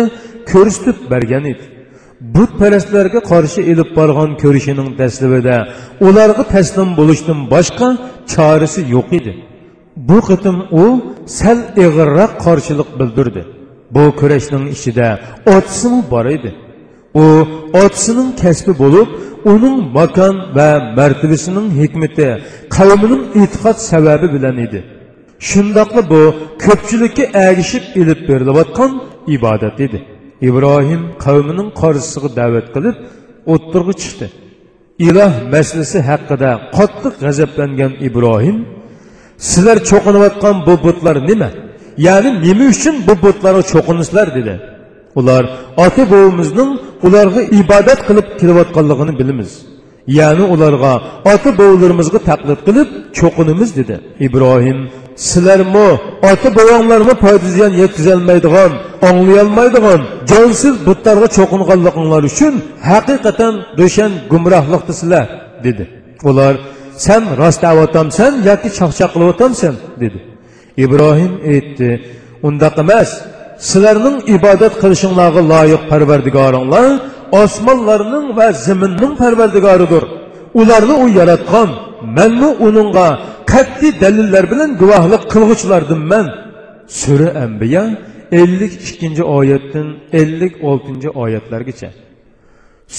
ko'rsatib 0.52 0.98
bergan 1.12 1.46
edi 1.52 1.66
butparastlarga 2.36 3.20
qarshi 3.32 3.62
ilib 3.72 3.90
borgan 4.00 4.32
ko'rishining 4.44 4.90
daslibida 5.02 5.58
ularga 6.08 6.44
taslim 6.56 6.90
bo'lishdan 7.00 7.40
boshqa 7.54 7.88
chorasi 8.34 8.82
yo'q 8.96 9.10
edi 9.20 9.34
bu 10.10 10.18
qitim 10.30 10.58
u 10.82 10.86
sal 11.26 11.60
ig'irroq 11.86 12.32
qarshilik 12.46 12.90
bildirdi. 13.00 13.42
Bu 13.96 14.04
kurashning 14.20 14.66
ichida 14.76 15.08
otisining 15.56 16.04
bor 16.14 16.26
edi 16.36 16.52
u 17.24 17.26
otisining 17.84 18.30
kasbi 18.42 18.74
bo'lib 18.84 19.08
uning 19.54 19.78
makon 19.98 20.36
va 20.58 20.70
martabasining 21.00 21.68
hikmati 21.82 22.28
qavmining 22.78 23.24
e'tiqod 23.42 23.78
sababi 23.92 24.28
bilan 24.36 24.58
edi. 24.66 24.80
Shundoqli 25.50 26.02
bu 26.12 26.22
ko'pchilikka 26.66 27.26
agishib 27.48 27.84
ilib 28.02 28.20
berilayotgan 28.30 28.92
ibodat 29.36 29.78
edi. 29.86 30.00
Ibrohim 30.50 31.02
qavmining 31.26 31.70
qarshisiga 31.82 32.30
da'vat 32.40 32.68
qilib 32.76 32.96
o'ttirg'i 33.54 33.94
chiqdi. 34.02 34.28
Iloh 35.08 35.34
maslisi 35.54 36.00
haqida 36.10 36.52
qattiq 36.78 37.14
g'azablangan 37.24 37.94
ibrohim 38.08 38.58
sizlar 39.50 39.78
cho'qinayotgan 39.90 40.56
bu 40.68 40.74
butlar 40.86 41.18
nima? 41.30 41.50
Ya'ni 42.08 42.32
nima 42.46 42.66
uchun 42.74 42.96
bu 43.08 43.14
butlarga 43.26 43.64
cho'qinsizlar 43.72 44.28
dedi. 44.38 44.54
Ular 45.20 45.44
ota 45.86 46.04
bovimizning 46.12 46.72
ularga 47.08 47.42
ibodat 47.62 48.00
qilib 48.08 48.28
kelayotganligini 48.40 49.14
bilamiz. 49.20 49.52
Ya'ni 50.20 50.46
ularga 50.54 50.94
ota 51.34 51.50
bovlarimizga 51.60 52.20
taqlid 52.30 52.60
qilib 52.68 52.90
cho'qinimiz 53.18 53.70
dedi. 53.80 53.96
Ibrohim 54.28 54.80
sizlarmi 55.30 55.90
ota 56.32 56.50
bobonglarmi 56.58 57.14
foydaziyan 57.24 57.72
yetkazolmaydigan 57.82 58.72
anglayolmaydigan 59.10 60.02
jonsiz 60.32 60.76
butlarga 60.88 61.28
cho'qinganliginglar 61.38 62.24
uchun 62.32 62.54
haqiqatan 62.90 63.54
do'shan 63.80 64.12
gumrohliqdasizlar 64.32 65.28
dedi. 65.66 65.84
Ular 66.30 66.54
sen 67.06 67.24
rost 67.40 67.62
davotamsan 67.66 68.32
yoki 68.50 68.70
chaqchaq 68.80 69.10
qilyaptamsan 69.16 69.74
dedi. 70.02 70.20
Ibrohim 70.86 71.34
aytdi 71.54 71.90
undaq 72.48 72.76
emas 72.84 73.10
sizlarning 73.68 74.18
ibodat 74.36 74.74
qilishinglarga 74.82 75.42
loyiq 75.54 75.82
parvardigoringlar 75.92 76.86
osmonlarning 77.42 78.28
va 78.38 78.48
zaminning 78.66 79.14
parvardigoridir 79.22 80.04
ularni 80.62 80.96
u 81.04 81.06
yaratgan 81.20 81.70
manmi 82.18 82.50
uningga 82.68 83.08
qat'iy 83.52 83.92
dalillar 84.04 84.44
bilan 84.52 84.70
guvohlik 84.82 85.24
qilg'uchilardimman 85.34 86.26
sura 87.02 87.30
ambiya 87.46 87.84
ellik 88.42 88.74
ikkinchi 88.88 89.24
oyatdan 89.38 89.88
ellik 90.22 90.54
oltinchi 90.70 91.10
oyatlargacha 91.24 91.90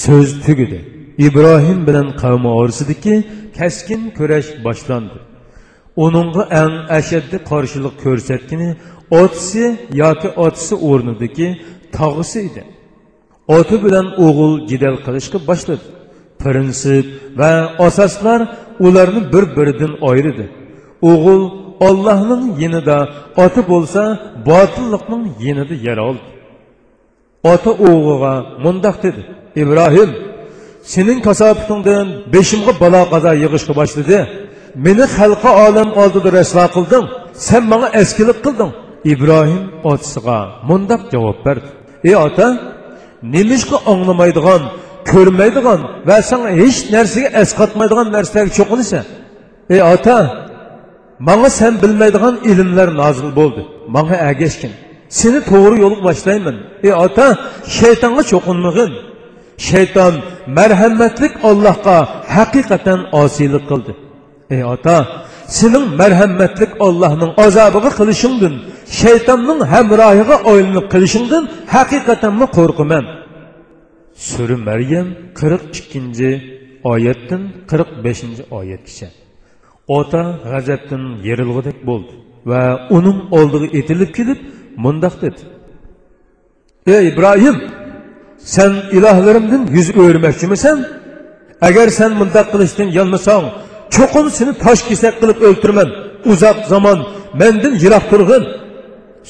so'z 0.02 0.30
tugidi 0.46 0.80
ibrohim 1.26 1.78
bilan 1.88 2.08
qavmi 2.22 2.50
orasidagi 2.60 3.14
kaskin 3.58 4.02
kurash 4.18 4.50
boshlandi 4.66 5.18
uningga 6.04 6.42
eng 6.62 6.74
ashaddiy 6.98 7.40
qarshilik 7.50 7.94
ko'rsatgani 8.04 8.68
otisi 9.20 9.64
yoki 10.02 10.28
otisi 10.44 10.74
o'rnidagi 10.90 11.48
tog'isi 11.96 12.38
edi. 12.48 12.62
Oti 13.58 13.76
bilan 13.84 14.06
o'g'il 14.26 14.52
jidal 14.70 14.96
qilishga 15.06 15.38
boshladi. 15.48 15.86
Prinsip 16.42 17.06
va 17.40 17.52
asoslar 17.86 18.40
ularni 18.86 19.20
bir 19.32 19.44
biridan 19.56 19.92
ayirdi 20.10 20.46
o'g'il 21.10 21.42
ollohning 21.88 22.44
yinida 22.62 22.98
oti 23.44 23.62
bo'lsa 23.72 24.02
botilliqning 24.48 25.24
yinida 25.44 25.74
yer 25.86 25.98
oldi. 26.08 26.26
Ota 27.52 27.70
o'g'liga 27.88 28.34
mundoq 28.64 28.96
dedi 29.04 29.22
ibrohim 29.62 30.10
sening 30.92 31.18
kasobatingdan 31.28 32.06
beshimga 32.34 32.72
balo 32.82 33.02
qazo 33.12 33.32
yig'ishga 33.42 33.72
boshladi. 33.80 34.18
Meni 34.74 35.04
xalqi 35.16 35.50
olam 35.66 35.88
oldida 36.02 36.30
rasvo 36.38 36.64
qilding 36.76 37.06
sen 37.46 37.62
manga 37.72 37.88
eskilik 38.02 38.38
qilding 38.46 38.72
ibrohim 39.12 39.64
otasiga 39.90 40.38
mundoq 40.68 41.02
javob 41.12 41.38
berdi. 41.46 41.68
Ey 42.08 42.16
ota 42.26 42.46
nemishqa 43.34 43.76
anglamaydigan 43.92 44.62
ko'rmaydigan 45.10 45.80
va 46.08 46.16
sanga 46.30 46.50
hech 46.60 46.78
narsaga 46.94 47.28
esqatmaydigan 47.42 48.06
narsalarga 48.16 48.52
cho'qinasan 48.58 49.04
ey 49.74 49.80
ota 49.94 50.16
manga 51.28 51.50
sen 51.60 51.72
bilmaydigan 51.82 52.34
ilmlar 52.50 52.88
nozil 53.00 53.28
bo'ldi. 53.38 53.62
Manga 53.94 54.16
agashgin 54.30 54.72
seni 55.18 55.40
to'g'ri 55.50 55.76
yo'lga 55.84 56.02
boshlayman. 56.08 56.56
Ey 56.86 56.92
ota 57.04 57.26
shaytonga 57.78 58.22
cho'qinmag'in. 58.32 58.92
Shayton 59.68 60.14
marhamatlik 60.58 61.32
ollohga 61.48 61.96
haqiqatan 62.36 63.00
osiylik 63.22 63.64
qildi 63.70 63.92
Ey 64.50 64.62
ata, 64.62 65.24
senin 65.46 65.96
merhametlik 65.96 66.68
Allah'ın 66.80 67.32
azabını 67.36 67.90
kılışındın, 67.90 68.62
şeytanın 68.86 69.66
hemrahına 69.66 70.36
oylanıp 70.36 70.90
kılışındın, 70.90 71.48
hakikaten 71.66 72.34
mi 72.34 72.46
korkumen? 72.46 73.04
Sürü 74.14 74.56
Meryem 74.56 75.06
42. 75.34 76.60
ayetten 76.84 77.40
45. 77.66 78.24
ayet 78.50 78.84
kişi. 78.84 79.08
Ota 79.88 80.38
gazepten 80.44 81.22
yerilgıdek 81.22 81.86
buldu 81.86 82.12
ve 82.46 82.74
onun 82.74 83.30
olduğu 83.30 83.64
itilip 83.64 84.14
gidip 84.16 84.38
mundak 84.76 85.22
dedi. 85.22 85.40
Ey 86.86 87.08
İbrahim, 87.08 87.56
sen 88.38 88.72
ilahlarımdın 88.92 89.66
yüz 89.66 89.96
öğürmekçi 89.96 90.46
misin? 90.46 90.86
Eğer 91.62 91.88
sen 91.88 92.12
mundak 92.12 92.52
kılıçtın 92.52 92.84
yanmasan, 92.84 93.44
cho'qin 93.94 94.26
seni 94.38 94.52
tosh 94.64 94.82
kesak 94.88 95.14
qilib 95.20 95.38
o'ltirman 95.48 95.88
uzoq 96.32 96.58
zamon 96.72 96.98
mendan 97.40 97.74
yiroq 97.82 98.04
turg'in 98.12 98.44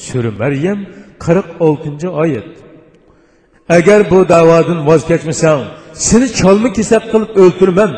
sura 0.05 0.31
maryam 0.41 0.79
qirq 1.25 1.47
oltinchi 1.67 2.07
oyat 2.23 2.49
agar 3.77 3.99
bu 4.11 4.19
da'vodan 4.33 4.79
voz 4.89 5.01
seni 6.07 6.27
cholma 6.39 6.69
kesak 6.77 7.03
qilib 7.11 7.31
o'ltirman 7.43 7.91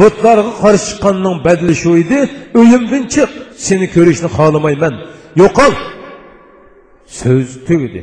butlarga 0.00 0.52
qarshi 0.62 0.84
chiqqanning 0.88 1.36
badli 1.46 1.74
shu 1.82 1.90
edi 2.02 2.18
uyimdan 2.60 3.04
chiq 3.14 3.30
seni 3.66 3.86
ko'rishni 3.94 4.28
xohlamayman 4.36 4.94
yo'qol 5.40 5.72
so'z 7.18 7.48
tugidi 7.66 8.02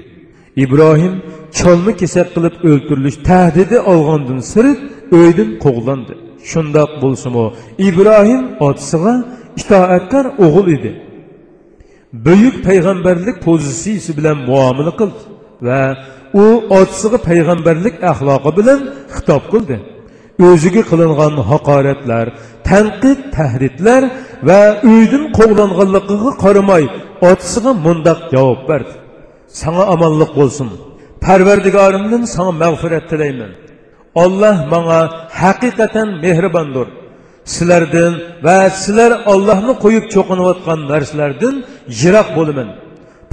ibrohim 0.63 1.13
cholni 1.59 1.93
kesak 2.01 2.27
qilib 2.35 2.55
o'ltirilish 2.69 3.17
tahdidi 3.29 3.77
olgandan 3.93 4.39
sirt 4.53 4.79
uydan 5.19 5.49
quvlandi 5.63 6.15
shundoq 6.51 6.91
bo'lsinu. 7.03 7.43
Ibrohim 7.87 8.43
otasiga 8.67 9.13
itoatkor 9.61 10.25
o'g'il 10.45 10.67
edi. 10.77 10.91
Buyuk 12.25 12.55
payg'ambarlik 12.67 13.37
pozitsiyasi 13.47 14.11
bilan 14.17 14.37
muomala 14.49 14.93
qildi 14.99 15.21
va 15.67 15.81
u 16.41 16.45
otasiga 16.79 17.17
payg'ambarlik 17.29 17.95
axloqi 18.11 18.51
bilan 18.59 18.79
xitob 19.15 19.43
qildi. 19.53 19.77
O'ziga 20.47 20.83
qilingan 20.91 21.33
haqoratlar 21.51 22.25
tanqid 22.69 23.19
tahdidlar 23.37 24.03
va 24.47 24.61
uydan 24.91 25.23
qovlanganligiga 25.37 26.31
qaramay 26.43 26.83
otasiga 27.29 27.71
mundoq 27.85 28.19
javob 28.33 28.61
berdi. 28.69 28.93
Sanga 29.61 29.83
omonlik 29.93 30.31
bo'lsin. 30.39 30.67
Parvardigorimdan 31.25 32.23
sanga 32.35 32.53
mag'firat 32.63 33.05
tilayman. 33.11 33.51
Allah 34.23 34.63
mənə 34.71 34.99
həqiqətən 35.41 36.15
mehribandır. 36.23 36.87
Sizlərdən 37.45 38.13
və 38.45 38.57
sizlər 38.81 39.19
Allah'ını 39.31 39.75
qoyub 39.83 40.07
çoxunub 40.13 40.47
atqan 40.53 40.87
nərslərdən 40.91 41.59
yıraq 42.01 42.31
bolumən. 42.37 42.71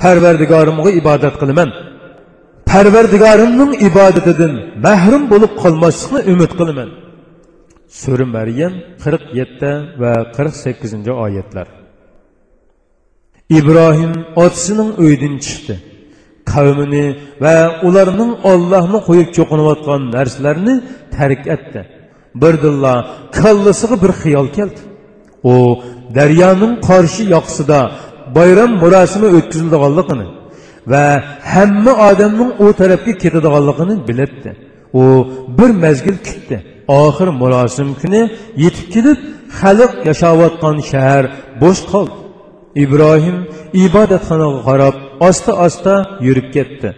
Pərverdigarımı 0.02 0.90
ibadət 1.00 1.38
qılımən. 1.40 1.70
Pərverdigarımın 2.68 3.76
ibadətidən 3.88 4.54
məhrum 4.84 5.30
olub 5.36 5.54
qalmasını 5.62 6.24
ümid 6.32 6.56
qılımən. 6.58 6.90
Sürü 8.00 8.26
Məryəm 8.36 8.74
47 9.04 9.72
və 10.00 10.12
48-ci 10.36 11.16
ayətlər. 11.26 11.68
İbrahim 13.58 14.12
atsının 14.36 14.94
öyüdün 14.98 15.38
çıxdı. 15.38 15.91
Qavmini 16.52 17.06
va 17.44 17.56
ularning 17.88 18.32
ollohni 18.52 18.98
qo'yib 19.08 19.28
cho'qinayotgan 19.36 20.00
narsalarni 20.16 20.74
tark 21.16 21.42
etdi. 21.54 21.80
Birdilla 22.42 22.94
kallasiga 23.38 23.96
bir 24.02 24.12
xiyol 24.22 24.48
keldi. 24.56 24.80
U 25.52 25.54
daryoning 26.16 26.74
qarshi 26.88 27.22
yoqsida 27.34 27.78
bayram 28.36 28.70
murosimi 28.82 29.28
o'tkazilganligini 29.38 30.26
va 30.92 31.04
hamma 31.54 31.92
odamning 32.10 32.50
u 32.64 32.66
tarafga 32.80 33.12
ketadiganligini 33.22 33.94
bilibdi. 34.08 34.50
U 35.00 35.04
bir 35.58 35.70
mazgil 35.84 36.16
kutdi. 36.28 36.56
Oxir 37.02 37.28
murosim 37.42 37.88
kuni 38.00 38.22
yetib 38.64 38.86
kelib 38.94 39.18
xalq 39.60 39.92
yashayotgan 40.08 40.76
shahar 40.90 41.24
bo'sh 41.62 41.82
qoldi. 41.92 42.16
Ibrohim 42.84 43.36
ibodatxonaga 43.84 44.60
qarab 44.68 44.96
asta 45.28 45.52
asta 45.66 45.92
yurib 46.26 46.48
ketdi. 46.56 46.88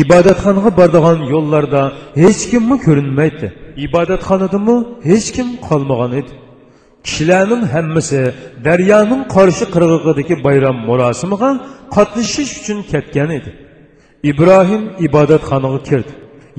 Ibodatxonaga 0.00 0.70
boradigan 0.78 1.18
yo'llarda 1.34 1.82
hech 2.22 2.42
kimmi 2.50 2.76
ko'rinmaydi. 2.86 3.46
Ibodatxonadami 3.86 4.76
hech 5.10 5.28
kim 5.36 5.48
qolmagan 5.68 6.12
edi. 6.20 6.32
Kishilarning 7.06 7.64
hammasi 7.74 8.20
daryoning 8.66 9.22
qarshi 9.34 9.64
qirg'og'idagi 9.74 10.34
bayram 10.46 10.76
murosimiga 10.88 11.50
qatnashish 11.96 12.52
uchun 12.60 12.78
ketgan 12.92 13.30
edi. 13.38 13.50
Ibrohim 14.30 14.82
ibodatxonaga 15.06 15.80
kirdi. 15.88 16.12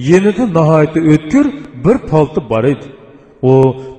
Yenida 0.10 0.44
nihoyatda 0.58 1.00
o'tkir 1.14 1.46
bir 1.86 1.98
palti 2.12 2.40
bor 2.52 2.64
edi. 2.74 2.88
U 3.50 3.52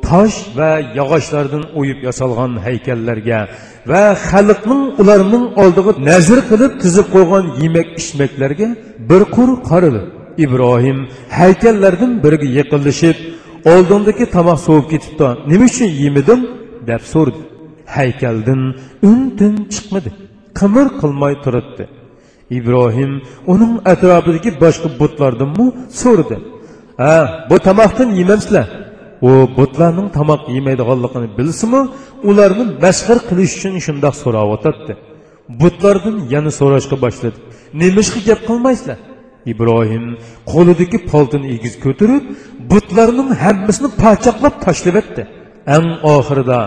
tosh 0.09 0.37
va 0.59 0.71
yog'ochlardan 0.99 1.65
o'yib 1.79 1.99
yasalgan 2.09 2.53
haykallarga 2.67 3.41
va 3.91 4.05
xalqning 4.29 4.83
ularning 5.03 5.45
oldiga 5.63 5.93
nazr 6.11 6.39
qilib 6.51 6.73
tizib 6.83 7.07
qo'ygan 7.15 7.45
yemak 7.63 7.89
ichmaklarga 8.01 8.69
bir 9.11 9.23
qur 9.37 9.51
qaradi 9.71 10.03
ibrohim 10.45 10.99
haykallardan 11.39 12.13
biriga 12.25 12.49
yiqilishib 12.59 13.17
oldindagi 13.73 14.25
tomoq 14.37 14.59
sovib 14.67 14.87
ketibdi. 14.93 15.27
Nima 15.51 15.65
uchun 15.71 15.91
yemidim? 16.05 16.41
deb 16.91 17.03
so'rdi 17.13 17.41
haykaldan 17.97 18.63
un 19.11 19.21
tin 19.39 19.55
chiqmadi 19.75 20.11
qimir 20.59 20.87
qilmay 21.01 21.35
turibdi. 21.45 21.85
Ibrohim 22.59 23.13
uning 23.53 23.75
atrofidagi 23.93 24.51
boshqa 24.65 24.89
butlardanmi 25.01 25.67
so'radi. 26.03 26.37
Ha 27.03 27.17
bu 27.51 27.57
tomoqdan 27.69 28.09
yemamsizlar. 28.21 28.67
U 29.29 29.31
butlarning 29.59 30.09
tomoq 30.19 30.41
yemaydiganligini 30.57 31.29
bilsimi 31.39 31.81
ularni 32.31 32.65
masxar 32.85 33.19
qilish 33.29 33.53
uchun 33.59 33.75
shundoq 33.87 34.15
so'rayotadi 34.23 34.93
butlardan 35.61 36.17
yana 36.35 36.51
so'rashga 36.61 36.97
boshladi. 37.05 37.39
Nemishqa 37.83 38.21
gap 38.29 38.41
qilmaysizlar. 38.49 38.99
Ibrohim 39.53 40.05
qo'lidagi 40.53 40.99
poltini 41.11 41.47
egiz 41.57 41.75
ko'tarib 41.85 42.25
butlarning 42.73 43.31
hammasini 43.45 43.89
parchaqlab 44.03 44.55
tashlabdi 44.67 45.23
eng 45.77 45.89
oxirida 46.17 46.59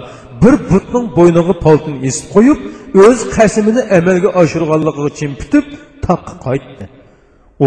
bir 0.44 0.56
butning 0.72 1.06
bo'yniga 1.18 1.56
poltini 1.66 1.98
esib 2.10 2.28
qo'yib 2.36 2.60
o'z 3.06 3.20
qasmini 3.38 3.82
amalga 3.98 4.30
oshirganligiga 4.42 5.12
chimpitib 5.20 5.66
taqqa 6.08 6.34
qaytdi. 6.48 6.86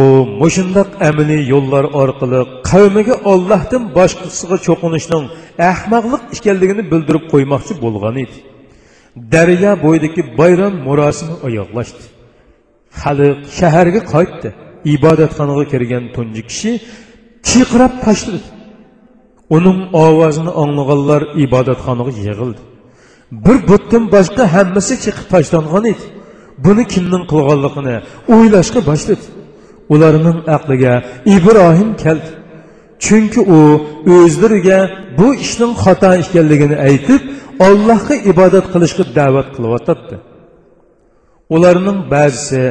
U 0.00 0.02
mushundoq 0.40 0.88
amaliy 1.08 1.42
yo'llar 1.52 1.84
orqali 2.02 2.40
qavmiga 2.70 3.14
ollohdan 3.32 3.82
boshqasiga 3.98 4.56
cho'qinishning 4.66 5.24
ahmoqlik 5.70 6.22
ekanligini 6.36 6.82
bildirib 6.92 7.24
qo'ymoqchi 7.32 7.74
bo'lgan 7.84 8.16
edi. 8.24 8.36
Daryo 9.34 9.72
bo'yidagi 9.84 10.22
bayram 10.40 10.74
murosimi 10.86 11.34
oyoqlashdi. 11.46 12.02
Xalq 13.00 13.38
shaharga 13.58 14.00
qaytdi. 14.14 14.48
Ibodatxonaga 14.94 15.64
kirgan 15.72 16.04
tunji 16.14 16.42
kishi 16.50 16.72
chiyqirab 17.48 17.94
tashladi. 18.04 18.48
Uning 19.56 19.78
ovozini 20.04 20.52
anglaganlar 20.62 21.22
ibodatxonaga 21.44 22.12
yig'ildi. 22.26 22.62
Bir 23.44 23.56
butdan 23.70 24.04
boshqa 24.14 24.44
hammasi 24.54 24.94
chiqib 25.04 25.26
tashlangan 25.34 25.84
edi. 25.92 26.04
Buni 26.64 26.84
kimning 26.92 27.24
qilganligini 27.32 27.96
o'ylashga 28.34 28.80
boshladi. 28.90 29.24
Ularning 29.94 30.38
aqliga 30.56 30.94
ibrohim 31.36 31.90
keldi 32.02 32.30
chunki 33.04 33.40
u 33.56 33.60
o'zlariga 34.16 34.78
bu 35.18 35.28
ishning 35.44 35.72
xato 35.84 36.10
ekanligini 36.22 36.76
aytib 36.88 37.22
allohga 37.66 38.14
ibodat 38.30 38.66
qilishga 38.72 39.04
da'vat 39.18 39.48
qilyotdi 39.56 40.16
ularning 41.56 41.98
ba'zisi 42.14 42.62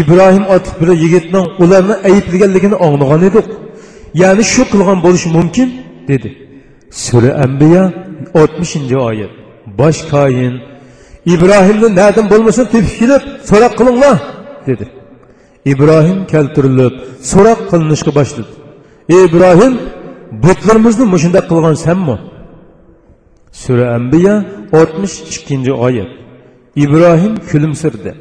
ibrohim 0.00 0.44
otli 0.54 0.72
bir 0.80 0.88
yigitning 1.04 1.46
ularni 1.64 1.94
ayblaganligini 2.08 2.76
anglagan 2.86 3.22
edik 3.30 3.46
ya'ni 4.22 4.44
shu 4.52 4.62
qilgan 4.72 4.98
bo'lishi 5.04 5.28
mumkin 5.36 5.68
dedi. 6.10 6.28
Sura 6.90 7.30
ambiya 7.44 7.84
oltmishinchi 8.40 8.96
oyat. 9.08 9.32
Bosh 9.78 10.00
koyin 10.12 10.54
ibrohimni 11.34 11.88
nadim 12.00 12.26
bo'lmasin 12.32 12.64
tepib 12.74 12.94
kelib 13.00 13.22
so'roq 13.50 13.72
qilinglar 13.78 14.16
dedi. 14.68 14.84
Ibrohim 15.72 16.18
keltirilib 16.32 16.94
so'roq 17.30 17.60
qilinishga 17.70 18.10
boshladi. 18.18 18.52
Ey 19.14 19.20
ibrohim 19.28 19.74
butlarimizni 20.44 21.04
mushundoq 21.14 21.44
qilgan 21.50 21.76
sanmi? 21.86 22.16
Sura 23.62 23.86
ambiya 23.98 24.34
oltmish 24.78 25.16
ikkinchi 25.32 25.72
oyat. 25.86 26.10
Ibrohim 26.84 27.34
kulimsirdi 27.50 28.12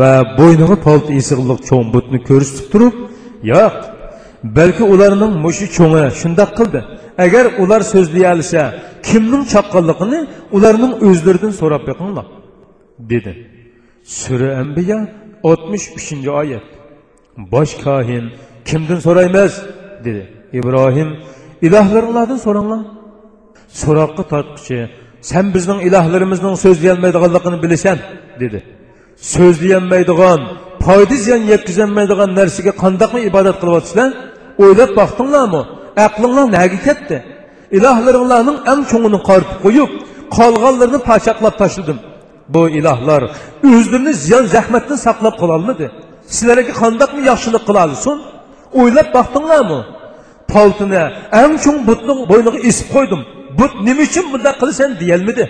va 0.00 0.10
bo'yniga 0.38 0.76
polti 0.86 1.12
isiqliq 1.20 1.60
cho'ng 1.68 1.88
butni 1.94 2.18
ko'rsatib 2.28 2.66
turib 2.72 2.94
yo'q 3.52 3.74
balki 4.58 4.84
ularning 4.94 5.32
mushi 5.44 5.66
cho'ngi 5.76 6.04
shundoq 6.20 6.50
qildi. 6.58 6.80
Agar 7.24 7.44
ular 7.62 7.82
so'zlay 7.92 8.24
olsa 8.32 8.62
kimning 9.08 9.44
chaqqanligini 9.52 10.20
ularning 10.56 10.92
o'zlaridan 11.08 11.52
so'rab 11.60 11.82
beqinglar. 11.90 12.26
dedi. 13.12 13.32
Sura 14.04 14.48
ambiya 14.62 14.98
oltmish 15.50 15.86
uchinchi 15.98 16.30
oyat. 16.42 16.66
Baş 17.36 17.74
kahin 17.74 18.24
kimden 18.64 18.98
soraymaz 18.98 19.62
dedi. 20.04 20.32
İbrahim 20.52 21.16
ilahlarınlardan 21.62 22.36
soranlar. 22.36 22.80
Sorakı 23.68 24.22
tartqıcı 24.22 24.90
sen 25.20 25.54
bizden 25.54 25.74
bizning 25.74 25.92
ilahlarımızning 25.92 26.58
so'zlayolmaydiganligini 26.58 27.62
bilasan 27.62 27.98
dedi. 28.40 28.64
So'zlayolmaydigan, 29.16 30.40
foyda 30.82 31.14
ziyon 31.14 31.42
yetkazolmaydigan 31.52 32.34
narsaga 32.34 32.72
qandaqmi 32.82 33.20
ibodat 33.20 33.60
qilyapsizlar? 33.60 34.12
O'ylab 34.58 34.90
boqdinglarmi? 34.96 35.62
Aqlinglar 35.96 36.46
nega 36.52 36.78
ketdi? 36.86 37.24
İlahlarınlarının 37.70 38.58
en 38.66 38.84
çoğunu 38.84 39.22
karpı 39.22 39.62
koyup, 39.62 39.90
kalganlarını 40.36 40.98
paşaklap 40.98 41.58
taşıdım. 41.58 41.98
Bu 42.48 42.68
ilahlar 42.68 43.30
özlerini 43.62 44.14
ziyan 44.14 44.44
zahmetini 44.44 44.98
saklap 44.98 45.38
kolalmadı. 45.38 45.92
Sizlarga 46.36 46.72
qandoqmi 46.82 47.20
yaxshilik 47.30 47.62
qila 47.68 47.84
o'ylab 48.80 49.08
boqdinglarmi 49.16 49.80
poltini 50.52 51.04
ang 51.40 51.52
cho'ng 51.64 51.80
butni 51.88 52.12
bo'yniga 52.30 52.60
esib 52.70 52.88
qo'ydim. 52.94 53.22
But 53.58 53.72
nima 53.86 54.02
uchun 54.08 54.26
bunday 54.32 54.54
qilasan 54.60 54.90
deyolmadi 55.00 55.44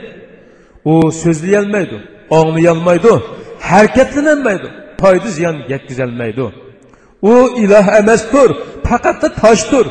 u 0.92 0.94
so'zlayolmaydi 1.22 1.96
anglayolmaydi 2.38 3.12
harakatlanolmaydi 3.68 4.68
foyda 5.00 5.28
ziyon 5.36 5.56
yetkazolmaydi. 5.72 6.46
U 7.32 7.34
iloh 7.64 7.86
emasdir 8.00 8.48
faqatda 8.88 9.28
toshdir. 9.42 9.86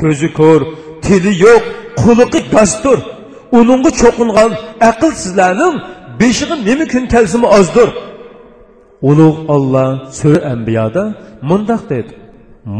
Ko'zi 0.00 0.28
ko'r 0.40 0.60
tili 1.04 1.32
yo'q 1.46 1.62
quliqi 2.02 2.40
dastur 2.54 2.98
uningga 3.58 3.90
cho'qingan 4.00 4.52
aqlsizlarning 4.90 5.74
beshig'i 6.20 6.56
nima 6.68 6.84
kun 6.92 7.04
kelsimi 7.14 7.48
ozdir? 7.58 7.88
Ulug' 9.08 9.38
olloh 9.54 9.90
sura 10.18 10.40
ambiyoda 10.52 11.02
mundoq 11.48 11.82
dedi. 11.92 12.12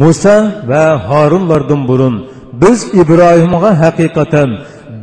Muso 0.01 0.37
va 0.71 0.85
horunlardan 1.09 1.83
burun 1.91 2.14
biz 2.62 2.79
ibrohimga 3.03 3.71
haqiqatan 3.83 4.51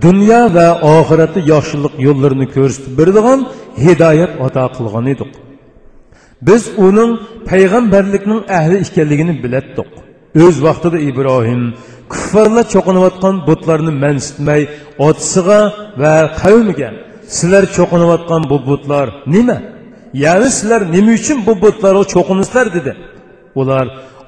dunyo 0.06 0.42
va 0.58 0.68
oxiratda 0.96 1.40
yaxshilik 1.54 1.94
yo'llarini 2.08 2.48
ko'rsatib 2.56 2.94
beradigan 3.00 3.40
hidoyat 3.84 4.32
ato 4.46 4.66
qilgan 4.78 5.06
edik. 5.14 5.32
Biz 6.48 6.64
uning 6.88 7.12
payg'ambarlikning 7.50 8.42
ahli 8.58 8.76
ekanligini 8.86 9.34
bilatdik. 9.44 9.90
O'z 10.44 10.56
vaqtida 10.68 10.98
ibrohim 11.10 11.62
kuffarlar 12.12 12.66
cho'qinayotgan 12.74 13.36
butlarni 13.48 13.94
mansitmay 14.04 14.62
otisiga 15.08 15.60
va 16.02 16.16
qavmiga 16.42 16.90
sizlar 17.38 17.64
cho'qinayotgan 17.78 18.42
bu 18.52 18.58
butlar 18.70 19.08
nima? 19.36 19.58
Ya'ni 20.14 20.50
sizlar 20.58 20.82
nima 20.96 21.12
uchun 21.20 21.38
bu 21.48 21.54
butlarga 21.64 22.04
cho'qinsizlar 22.14 22.68
dedi. 22.78 22.92
Ular 23.62 23.86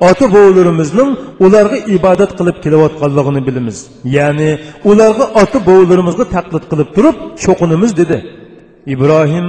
ota 0.08 0.26
bovlarimizning 0.36 1.10
ularga 1.46 1.78
ibodat 1.98 2.32
qilib 2.40 2.58
kelayotganligini 2.64 3.42
bilamiz 3.48 3.78
ya'ni 4.18 4.50
ularga 4.90 5.26
ota 5.42 5.60
bovlarimizga 5.70 6.26
taqlid 6.36 6.64
qilib 6.72 6.90
turib 6.96 7.16
cho'qinimiz 7.44 7.92
dedi. 8.02 8.18
İbrohim 8.94 9.48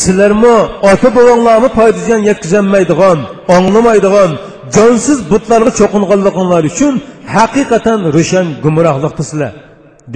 sizlarmi 0.00 0.56
ota 0.90 1.08
bobonglarni 1.16 1.68
foyda 1.76 2.00
ziyon 2.06 2.22
yetkazolmaydigan 2.30 3.18
anglamaydigan 3.56 4.30
jonsiz 4.76 5.18
butlarga 5.32 5.70
cho'qinganliginglar 5.80 6.62
uchun 6.72 6.94
haqiqatan 7.36 8.00
ro'shan 8.16 8.46
gumrohliqdasizlar 8.64 9.52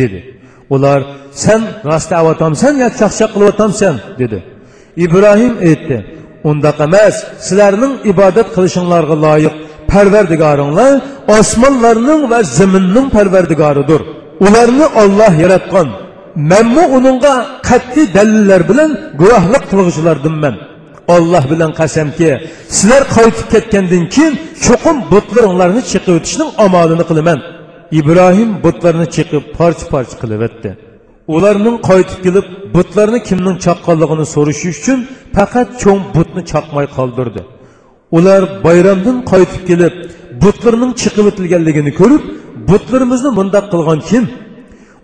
dedi. 0.00 0.20
Ular 0.74 1.00
sen 1.44 1.60
rost 1.88 2.10
avatamsan 2.20 2.74
yo 2.82 2.88
chaqchaq 3.00 3.30
qilyaptamsan 3.34 3.94
dedi 4.20 4.38
ibrohim 5.04 5.54
aytdi 5.68 5.96
undaq 6.50 6.78
emas 6.86 7.14
sizlarning 7.46 7.94
ibodat 8.12 8.48
qilishinglarga 8.56 9.16
loyiq 9.26 9.54
parvardigoringlar 9.92 10.92
osmonlarning 11.38 12.22
va 12.32 12.38
zaminning 12.58 13.06
parvardigoridir. 13.16 14.00
Ularni 14.46 14.86
olloh 15.02 15.32
yaratgan. 15.44 15.88
Manmu 16.50 16.84
uningga 16.96 17.34
qat'iy 17.68 18.06
dalillar 18.16 18.62
bilan 18.70 18.90
guvohlik 19.20 19.64
qilg'uvchilardimman 19.70 20.54
olloh 21.14 21.44
bilan 21.52 21.70
qasamki 21.80 22.30
sizlar 22.76 23.02
qaytib 23.16 23.46
ketgandan 23.54 24.04
keyin 24.14 24.34
cho'qim 24.64 24.96
butlaringlarni 25.12 25.82
chiqib 25.90 26.12
o'tishning 26.18 26.50
amalini 26.66 27.04
qilaman. 27.10 27.38
İbrohim 28.00 28.50
butlarni 28.64 29.06
chiqib 29.16 29.42
parcha 29.58 29.84
parcha 29.92 30.16
qilib 30.22 30.40
o'tdi 30.48 30.70
ularning 31.34 31.76
qaytib 31.88 32.18
kelib 32.26 32.46
butlarni 32.76 33.20
kimning 33.28 33.56
chaqqanligini 33.64 34.26
so'rash 34.34 34.62
uchun 34.72 34.98
faqat 35.36 35.68
cho'ng 35.82 36.02
butni 36.16 36.42
chaqmay 36.52 36.86
qoldirdi. 36.96 37.42
Ular 38.16 38.42
bayramdan 38.66 39.16
qaytib 39.32 39.62
kelib 39.70 39.94
butlarning 40.42 40.92
chiqib 41.02 41.24
o'tilganligini 41.30 41.92
ko'rib 42.00 42.22
butlarimizni 42.70 43.30
mundoq 43.38 43.64
qilgan 43.72 44.00
kim? 44.10 44.24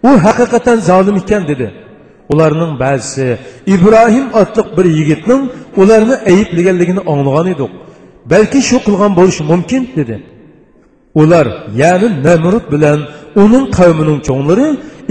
U 0.09 0.11
haqiqatan 0.27 0.77
zolim 0.91 1.17
ekan 1.23 1.43
dedi. 1.51 1.67
Ularning 2.33 2.73
ba'zisi 2.83 3.27
ibrohim 3.75 4.27
otli 4.41 4.63
bir 4.77 4.87
yigitning 4.99 5.43
ularni 5.83 6.17
ayblaganligini 6.31 7.03
anglagan 7.13 7.47
edik 7.55 7.73
balki 8.33 8.61
shu 8.69 8.77
qilgan 8.87 9.13
bo'lishi 9.19 9.43
mumkin 9.53 9.83
dedi. 9.99 10.17
Ular 11.21 11.47
ya'ni 11.83 12.09
namrud 12.27 12.65
bilan 12.75 12.99
uning 13.43 13.65
qavmining 13.79 14.19
cho'nglari 14.29 14.67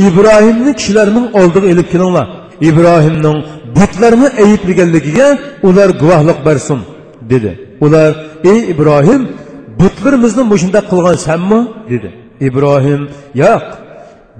ibrohimni 0.07 0.71
kishilarning 0.79 1.25
oldiga 1.39 1.67
ilib 1.73 1.87
kelinglar 1.93 2.27
ibrohimning 2.69 3.37
butlarni 3.77 4.27
ayblaganligiga 4.43 5.27
ular 5.67 5.89
guvohlik 6.01 6.45
bersin 6.47 6.79
dedi. 7.29 7.51
Ular 7.85 8.11
ey 8.51 8.59
ibrohim 8.73 9.21
butlarimizni 9.79 10.43
mushunda 10.51 10.79
qilgan 10.91 11.17
sanmi 11.27 11.61
dedi. 11.91 12.09
Ibrohim 12.47 13.01
yo'q 13.43 13.63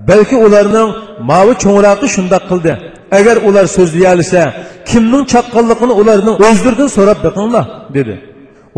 balki 0.09 0.35
ularning 0.45 0.89
mavi 1.29 1.53
cho'ngroqi 1.63 2.07
shundoq 2.15 2.43
qildi. 2.51 2.73
Agar 3.17 3.35
ular 3.47 3.65
so'zlayolsa 3.77 4.41
kimning 4.89 5.23
chaqqanligini 5.33 5.93
ularning 6.01 6.35
o'zlaridan 6.47 6.89
so'rab 6.97 7.19
biqinglar 7.25 7.65
dedi. 7.97 8.15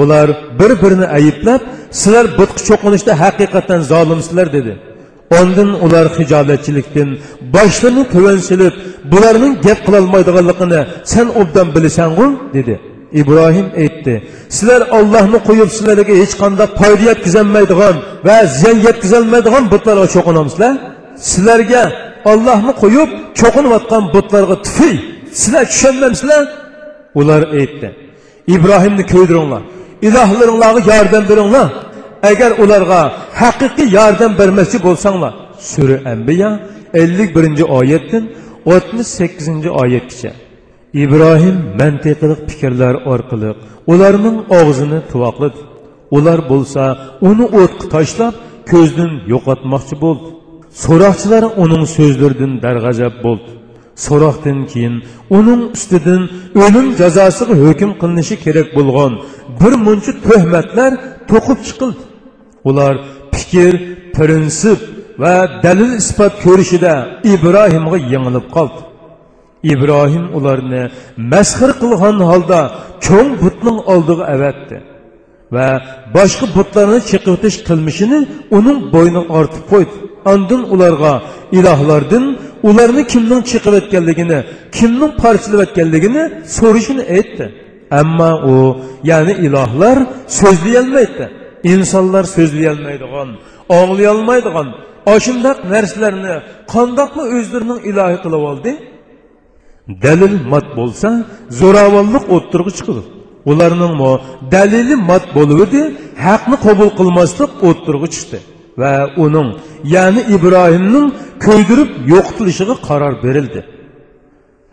Ular 0.02 0.28
bir 0.60 0.72
birini 0.82 1.08
ayiblab 1.18 1.62
sizlar 2.00 2.26
butqi 2.40 2.62
cho'qinishda 2.70 3.14
haqiqatdan 3.24 3.82
zolimsizlar 3.92 4.48
dedi. 4.58 4.74
Ondan 5.32 5.84
ular 5.84 6.08
hicaletçilikten 6.20 7.18
başlarını 7.54 8.12
töven 8.12 8.38
silip 8.38 8.74
bularının 9.12 9.62
gep 9.62 9.86
kılalmaydığını 9.86 10.88
sen 11.04 11.28
obdan 11.28 11.76
bilisen 11.76 12.16
gun 12.16 12.40
dedi. 12.54 12.80
İbrahim 13.12 13.66
etti. 13.76 14.24
Sizler 14.50 14.82
Allah'ını 14.82 15.44
koyup 15.44 15.72
sizlerge 15.72 16.22
hiç 16.22 16.38
kanda 16.38 16.74
payda 16.74 17.04
yetkizenmeydiğen 17.04 17.94
ve 18.26 18.48
ziyan 18.48 18.78
yetkizenmeydiğen 18.78 19.72
butlarına 19.72 20.08
çokunamsızlar. 20.08 20.78
Sizlerge 21.16 21.80
Allah'ını 22.26 22.76
koyup 22.76 23.10
çokunuvatkan 23.36 24.14
butlarına 24.14 24.62
tüfi. 24.62 25.02
Sizler 25.32 25.68
düşünmemsizler. 25.68 26.48
Ular 27.16 27.42
etti. 27.42 27.96
İbrahim'ni 28.48 29.06
köydürünler. 29.06 29.60
İlahlarınlarına 30.02 30.94
yardım 30.94 31.30
verinler 31.30 31.68
agar 32.30 32.52
ularga 32.64 33.02
haqiqiy 33.42 33.88
yordam 33.98 34.32
bermoqchi 34.40 34.78
bo'lsanglar 34.88 35.34
sura 35.72 35.98
ambiya 36.14 36.50
ellik 37.02 37.30
birinchi 37.38 37.66
oyatdan 37.80 38.24
o'tmish 38.74 39.12
sakkizinchi 39.20 39.70
oyatgacha 39.82 40.32
ibrohim 41.04 41.58
mantiqliq 41.80 42.40
fikrlar 42.50 42.96
orqali 43.14 43.50
ularning 43.92 44.38
og'zini 44.60 45.00
tuvoqladi 45.12 45.60
ular 46.18 46.40
bo'lsa 46.52 46.84
uni 47.30 47.46
o'tga 47.62 47.86
tashlab 47.96 48.34
ko'zdan 48.72 49.12
yo'qotmoqchi 49.34 49.96
bo'ldi 50.06 50.30
so'roqchilar 50.84 51.44
uning 51.64 51.84
so'zlaridan 51.96 52.52
darg'azab 52.66 53.14
bo'ldi 53.26 53.50
so'roqdan 54.06 54.60
keyin 54.72 54.96
uning 55.38 55.62
ustidan 55.76 56.22
o'lim 56.64 56.88
jazosiga 57.02 57.56
hukm 57.66 57.92
qilinishi 58.02 58.36
kerak 58.46 58.68
bo'lgan 58.78 59.12
bir 59.60 59.74
muncha 59.86 60.12
tuhmatlar 60.26 60.92
to'qib 61.32 61.60
chiqildi 61.68 62.07
ular 62.70 62.94
fikr 63.36 63.74
prinsip 64.16 64.80
va 65.24 65.36
dalil 65.66 65.92
isbot 66.02 66.34
ko'rishida 66.46 66.94
ibrohimga 67.34 67.98
yengilib 68.14 68.46
qoldi. 68.56 68.82
Ibrohim 69.74 70.26
ularni 70.38 70.84
masxir 71.34 71.72
qilgan 71.82 72.18
holda 72.30 72.60
cho'ng 73.06 73.30
butning 73.42 73.78
oldiga 73.94 74.26
avatdi 74.36 74.78
va 75.56 75.68
boshqa 76.16 76.46
butlarni 76.58 77.00
chiqitish 77.10 77.58
qilmishini 77.68 78.20
uning 78.58 78.80
bo'yniga 78.94 79.24
ortib 79.40 79.64
qo'ydi. 79.72 79.96
Andin 80.34 80.62
ularga 80.74 81.14
ilohlardan 81.60 82.26
ularni 82.70 83.04
kimning 83.14 83.42
chiqiyotganligini 83.52 84.40
kimning 84.78 85.14
parchalayotganligini 85.24 86.24
so'rashini 86.58 87.04
aytdi. 87.18 87.46
Ammo 88.02 88.32
u 88.54 88.56
ya'ni 89.10 89.34
ilohlar 89.48 89.98
so'zlayolmaydi 90.40 91.26
insanlar 91.64 92.24
sözleyelmeydiğen, 92.24 93.28
ağlayalmaydiğen, 93.70 94.68
aşındak 95.06 95.70
nerslerini 95.70 96.42
kandakla 96.68 97.24
özlerinin 97.24 97.80
ilahi 97.80 98.22
kılıp 98.22 98.46
aldı. 98.48 98.70
Delil 99.88 100.48
mat 100.48 100.78
bolsa 100.78 101.26
zoravallık 101.50 102.32
otturgu 102.32 102.72
çıkılır. 102.72 103.04
Onlarının 103.46 103.98
mu 103.98 104.22
delili 104.52 104.96
mat 104.96 105.36
boluvdi, 105.36 105.96
haqqını 106.18 106.60
kabul 106.60 106.90
kılmaslık 106.90 107.64
otturgu 107.64 108.08
çıktı. 108.08 108.40
Ve 108.78 109.06
onun 109.06 109.58
yani 109.84 110.24
İbrahim'nin 110.30 111.14
köydürüp 111.40 111.90
yoktuluşuna 112.08 112.76
karar 112.88 113.24
verildi. 113.24 113.66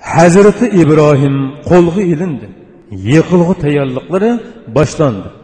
Hazreti 0.01 0.68
İbrahim 0.68 1.51
kolgu 1.68 2.01
ilindi. 2.01 2.49
Yıkılgı 2.91 3.55
tayarlıkları 3.55 4.43
başlandı 4.74 5.43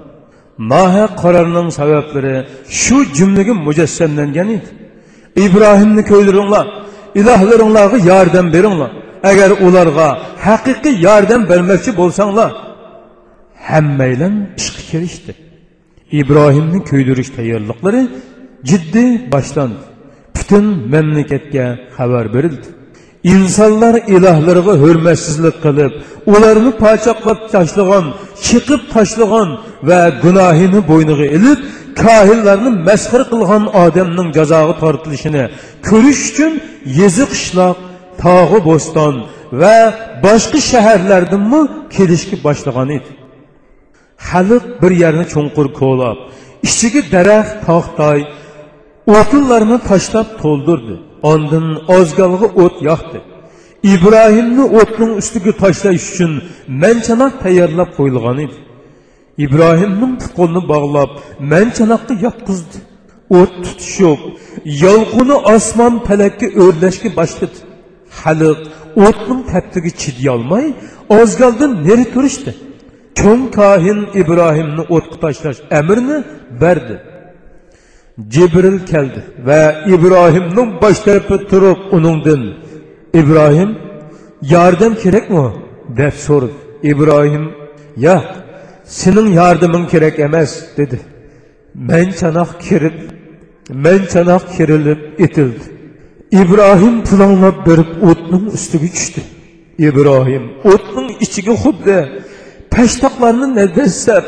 mahe 0.61 1.07
kararının 1.23 1.69
sebepleri 1.69 2.47
şu 2.69 3.13
cümlegin 3.13 3.57
mücessemlengen 3.67 4.49
idi. 4.49 4.67
İbrahim'ni 5.37 6.05
köylerinle, 6.05 6.59
ilahlarınla 7.15 7.91
yardım 8.07 8.53
verinle. 8.53 8.91
Eğer 9.23 9.51
onlarga 9.51 10.19
hakiki 10.39 10.89
yardım 10.89 11.49
vermekçi 11.49 11.97
bolsanla, 11.97 12.53
hemmeyle 13.55 14.31
işki 14.57 14.91
kerişti. 14.91 15.35
İbrahim'nin 16.13 16.81
köylürüş 16.81 17.31
tayarlıkları 17.31 18.09
ciddi 18.65 19.33
başlandı. 19.33 19.79
Bütün 20.37 20.65
memleketke 20.89 21.79
haber 21.97 22.35
verildi 22.35 22.80
insanlar 23.25 23.95
ilahlarına 23.95 24.73
hürmetsizlik 24.73 25.63
kılıp, 25.63 25.93
ularını 26.27 26.77
paçaklap 26.77 27.53
taşlagan, 27.53 28.05
çıkıp 28.43 28.91
taşlagan 28.93 29.59
ve 29.83 30.13
günahını 30.23 30.89
boynuğa 30.89 31.25
ilip, 31.25 31.59
kahillerini 31.97 32.71
meskır 32.71 33.25
kılgan 33.25 33.69
Adem'nin 33.75 34.33
cezağı 34.33 34.79
tartılışını 34.79 35.51
körüş 35.83 36.31
için 36.31 36.63
yezi 36.87 37.29
kışlak, 37.29 37.77
tağı 38.19 38.65
bostan 38.65 39.15
ve 39.53 39.95
başka 40.23 40.61
şehirlerden 40.61 41.41
mi 41.41 41.69
kelişki 41.91 42.45
başlagan 42.45 42.89
idi. 42.89 43.17
Halık 44.17 44.83
bir 44.83 44.91
yerini 44.91 45.29
çonkur 45.29 45.73
koğlap, 45.73 46.17
işçiki 46.63 47.13
derek 47.13 47.67
tahtay, 47.67 48.25
otunlarını 49.07 49.79
taşlap 49.79 50.43
toldurdu. 50.43 51.10
Ondan 51.33 51.67
ozgalg'i 51.97 52.49
o't 52.65 52.77
yoqdi. 52.91 53.19
Ibrohimni 53.95 54.65
o'tning 54.81 55.13
ustiga 55.21 55.53
tashlash 55.63 56.05
uchun 56.11 56.33
manchanoq 56.83 57.33
tayyorlab 57.45 57.91
qo'yilgan 57.99 58.39
edi. 58.45 58.57
Ibrohimning 59.45 60.15
qo'lini 60.39 60.63
bog'lab 60.73 61.11
manchanoqqa 61.53 62.15
yotqizdi. 62.27 62.79
O't 63.39 63.53
tutishib 63.65 64.21
yolquni 64.85 65.37
osmon 65.55 65.95
falakka 66.09 66.47
o'rlashga 66.63 67.11
boshladi. 67.19 67.59
Xalq 68.21 68.61
o'tning 69.07 69.41
taftiga 69.53 69.91
chidayolmay 70.01 70.67
ozgaldan 71.19 71.73
neri 71.87 72.07
turishdi 72.15 72.53
cho'ng 73.21 73.45
kohin 73.59 74.01
ibrohimni 74.23 74.83
o'tga 74.97 75.17
tashlash 75.25 75.61
amrini 75.79 76.19
berdi 76.63 76.97
Cibril 78.29 78.87
keldi 78.87 79.25
ve 79.47 79.75
İbrahim'nin 79.87 80.81
başlarıp 80.81 81.51
durup 81.51 81.79
onundan 81.93 82.55
İbrahim 83.15 83.79
yardım 84.43 84.97
gerek 85.05 85.31
mi? 85.31 85.53
deb 85.97 86.13
sorup 86.13 86.53
İbrahim 86.83 87.51
ya 87.97 88.25
senin 88.85 89.27
yardımın 89.27 89.89
gerek 89.89 90.19
emez 90.19 90.65
dedi. 90.77 91.01
Men 91.75 92.11
çanak 92.11 92.61
kirip 92.61 92.95
men 93.75 94.07
çanak 94.13 94.57
kirilip 94.57 95.21
itildi. 95.21 95.61
İbrahim 96.31 97.05
planlap 97.05 97.67
berip 97.67 98.03
otnun 98.03 98.47
üstüge 98.47 98.93
düştü. 98.93 99.21
İbrahim 99.79 100.43
otnun 100.65 101.09
içige 101.21 101.53
xuddi 101.53 102.23
peshtoqlarni 102.71 103.55
nadasab 103.55 104.25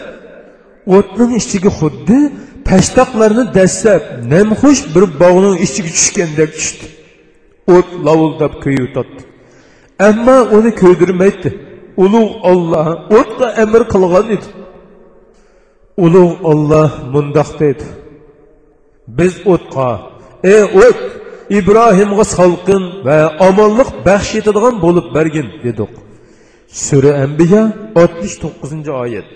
o'tning 0.86 1.32
ichiga 1.40 1.70
xuddi 1.80 2.18
pashtoqlarni 2.72 3.44
dastlab 3.58 4.02
namxush 4.34 4.82
bir 4.94 5.04
bog'ning 5.22 5.56
ichiga 5.66 5.90
tushgandek 5.96 6.50
tushdi 6.58 6.86
o't 7.74 7.88
lovuldab 8.06 8.52
kuyutatdi 8.64 9.22
ammo 10.08 10.38
uni 10.56 10.70
kuydirmaydi 10.80 11.48
ulug' 12.04 12.34
olloh 12.50 12.88
o'tga 13.18 13.48
amr 13.62 13.82
qilgan 13.92 14.26
edi 14.36 14.48
ulug' 16.04 16.36
olloh 16.50 16.90
mundoq 17.14 17.50
deydi 17.60 17.86
biz 19.18 19.34
o'tqa 19.54 19.90
ey 20.54 20.62
o't 20.84 21.00
ibrohimga 21.58 22.24
salqin 22.36 22.82
va 23.06 23.18
omonlik 23.48 23.90
baxsh 24.06 24.32
etadigan 24.40 24.74
bo'lib 24.84 25.06
bergin 25.16 25.48
dedik. 25.64 25.92
Sura 26.86 27.12
ambiya 27.24 27.62
69 27.94 28.88
oyat 29.02 29.28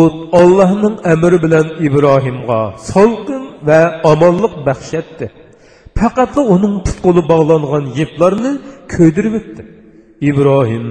Ud 0.00 0.14
Allah'ın 0.32 0.94
emri 1.04 1.42
bilen 1.42 1.68
İbrahim'a 1.80 2.78
salkın 2.78 3.44
ve 3.66 4.02
amallık 4.02 4.66
bahşetti. 4.66 5.32
Fakat 6.00 6.38
onun 6.38 6.84
tutkulu 6.84 7.28
bağlanan 7.28 7.86
yıplarını 7.96 8.58
köydürüp 8.88 9.34
etti. 9.34 9.66
İbrahim 10.30 10.84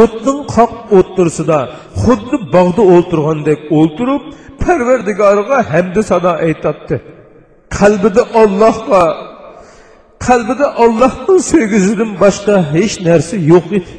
o'tning 0.00 0.40
qoq 0.56 0.72
o'ttirsida 0.98 1.58
xuddi 2.02 2.36
bog'da 2.54 2.82
o'ltirgandek 2.94 3.60
o'ltirib 3.78 4.22
parvardigorga 4.62 5.58
hamda 5.72 6.02
sado 6.10 6.32
aytatdi 6.46 6.96
qalbida 7.78 8.22
ollohga 8.42 9.04
qalbida 10.26 10.66
ollohning 10.84 11.40
sevgisidan 11.52 12.10
boshqa 12.22 12.54
hech 12.74 12.94
narsa 13.08 13.36
yo'q 13.52 13.66
edi 13.78 13.92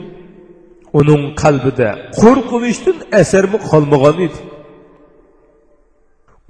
uning 1.00 1.24
qalbida 1.42 1.90
qo'rqinishdan 2.20 2.98
asarmi 3.22 3.58
qolmagan 3.70 4.18
edi. 4.28 4.40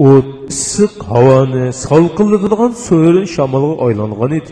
U 0.07 0.09
issiq 0.53 0.93
havoni 1.11 1.65
salqinlatadigan 1.85 2.73
so'rin 2.87 3.25
shamolga 3.35 3.75
aylangan 3.85 4.31
edi. 4.39 4.51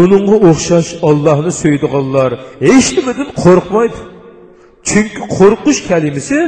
Uningga 0.00 0.36
o'xshash 0.50 0.90
ollohni 1.08 1.52
so'ydiganlar 1.62 2.30
hech 2.68 2.88
nimadan 2.96 3.28
qo'rqmaydi. 3.44 4.00
Chunki 4.88 5.22
qo'rqish 5.36 5.80
kalimasi 5.90 6.38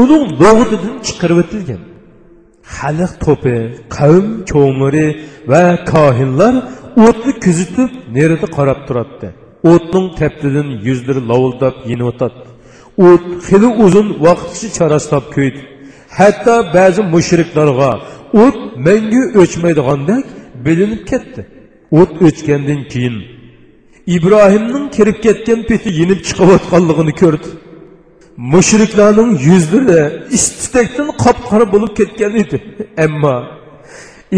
uning 0.00 0.24
lug'atidan 0.40 0.96
chiqarib 1.06 1.38
o'tilgan. 1.42 1.82
Xalq 2.76 3.12
to'pi 3.24 3.56
qavm 3.96 4.26
ko'miri 4.52 5.08
va 5.52 5.64
kohinlar 5.92 6.54
o'tni 7.06 7.32
kuzatib 7.44 7.90
nerida 8.16 8.46
qarab 8.56 8.80
turadi 8.88 9.28
o'tning 9.70 10.06
taftidan 10.20 10.68
yuzlari 10.86 11.22
lovuldab 11.30 11.74
yiniyotadi 11.90 12.38
o't 13.08 13.24
xili 13.46 13.68
uzun 13.84 14.08
vaqtgacha 14.26 14.68
charaslab 14.78 15.24
kuydi 15.34 15.60
hatto 16.18 16.54
ba'zi 16.76 17.02
mushriklarga 17.14 17.90
o't 18.44 18.58
mangu 18.86 19.22
o'chmaydigandek 19.40 20.24
bilinib 20.66 21.02
ketdi. 21.10 21.42
O't 22.00 22.12
o'chgandan 22.26 22.80
keyin 22.92 23.16
ibrohimning 24.16 24.86
kirib 24.96 25.18
ketgan 25.26 25.60
peti 25.68 25.88
yinib 26.00 26.20
chiqayotganligini 26.28 27.14
ko'rdi 27.22 27.48
mushriklarning 28.52 29.30
yuzlari 29.48 30.00
istikdan 30.36 31.08
qop 31.22 31.38
qora 31.48 31.66
bo'lib 31.74 31.92
ketgan 31.98 32.32
edi 32.42 32.56
ammo 33.04 33.36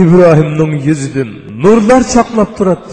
ibrohimning 0.02 0.72
yuzidan 0.88 1.30
nurlar 1.64 2.02
chaqnab 2.14 2.50
turadi 2.58 2.92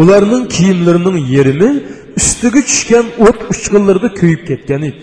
ularning 0.00 0.44
kiyimlarining 0.54 1.18
yerimi 1.34 1.70
ustiga 2.18 2.60
tushgan 2.70 3.06
o't 3.26 3.38
uchqunlarida 3.52 4.08
kuyib 4.20 4.42
ketgan 4.48 4.82
edi 4.90 5.02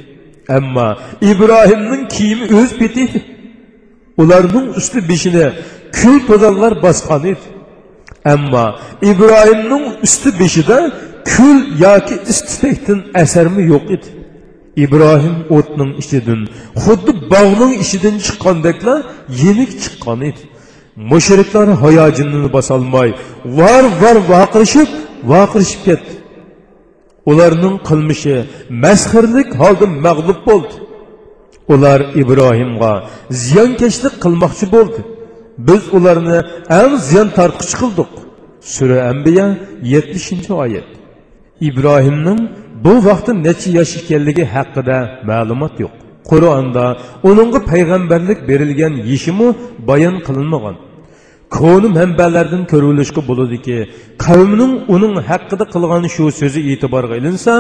ammo 0.58 0.88
ibrohimning 1.32 2.04
kiyimi 2.16 2.46
o'z 2.60 2.72
beti 2.82 3.00
edi 3.08 3.20
ularning 4.22 4.68
usti 4.80 5.00
beshini 5.10 5.46
kul 5.98 6.18
to'donlar 6.28 6.74
bosgan 6.86 7.24
edi 7.34 7.46
ammo 8.34 8.66
ibrohimning 9.12 9.86
usti 10.06 10.30
beshida 10.42 10.78
kul 11.32 11.58
yoki 11.86 12.16
istifakdan 12.32 13.00
asarmi 13.24 13.64
yo'q 13.72 13.86
edi 13.96 14.10
ibrohim 14.86 15.38
o'tning 15.58 15.92
ichidan 16.02 16.42
xuddi 16.84 17.12
bog'ning 17.34 17.74
ichidan 17.84 18.16
chiqqandekla 18.26 18.96
yenik 19.44 19.72
chiqqan 19.84 20.20
edi 20.30 20.44
mushriklar 21.12 21.68
hayojonini 21.84 22.50
bosolmay 22.54 23.10
var 23.46 23.84
var 24.02 24.18
vaqirishib 24.34 24.90
vaqirishib 25.32 25.82
ketdi. 25.88 26.14
Ularning 27.32 27.76
qilmishi 27.88 28.36
masxirlik 28.84 29.50
holda 29.62 29.86
mag'lub 30.06 30.40
bo'ldi. 30.50 30.76
Ular 31.74 32.00
ibrohimga 32.22 32.94
ziyonkashlik 33.44 34.16
qilmoqchi 34.24 34.66
bo'ldi. 34.76 35.02
Biz 35.68 35.84
ularni 35.98 36.40
eng 36.80 36.94
ziyon 37.08 37.28
tortqich 37.38 37.74
qildik. 37.82 38.12
Sura 38.74 38.98
ambiya 39.12 39.48
yetmishinchi 39.94 40.52
oyat. 40.64 40.90
Ibrohimning 41.70 42.40
bu 42.84 42.94
vaqtda 43.08 43.32
necha 43.46 43.70
yosh 43.78 43.94
ekanligi 44.02 44.46
haqida 44.56 44.98
ma'lumot 45.30 45.76
yo'q. 45.84 45.94
Qur'onda 46.30 46.86
uningga 47.30 47.60
payg'ambarlik 47.72 48.40
berilgan 48.50 48.94
yishimi 49.12 49.50
bayon 49.90 50.16
qilinmagan. 50.28 50.76
Ko'ni 51.58 51.90
manbalardan 51.98 52.64
ko'rilishga 52.72 53.22
bo'ladiki 53.30 53.78
qavmning 54.26 54.74
uning 54.96 55.16
haqida 55.30 55.66
qilgan 55.74 56.04
shu 56.16 56.26
so'zi 56.40 56.60
e'tiborga 56.72 57.16
ilinsa 57.22 57.54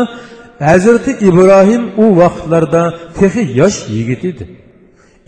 hazrati 0.70 1.12
ibrohim 1.30 1.84
u 2.04 2.06
vaqtlarda 2.22 2.84
texi 3.20 3.44
yosh 3.60 3.78
yigit 3.96 4.22
edi. 4.32 4.46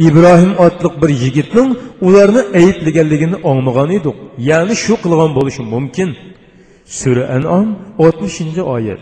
Ibrohim 0.07 0.53
otliq 0.66 0.93
bir 1.01 1.12
yigitning 1.24 1.70
ularni 2.07 2.41
ayblaganligini 2.59 3.38
anglagan 3.51 3.89
edik 3.97 4.16
ya'ni 4.49 4.76
shu 4.84 4.93
qilgan 5.03 5.32
bo'lishi 5.38 5.62
mumkin. 5.74 6.09
Sura 6.99 7.24
anom 7.36 7.68
oltmishinchi 8.05 8.62
oyat. 8.76 9.01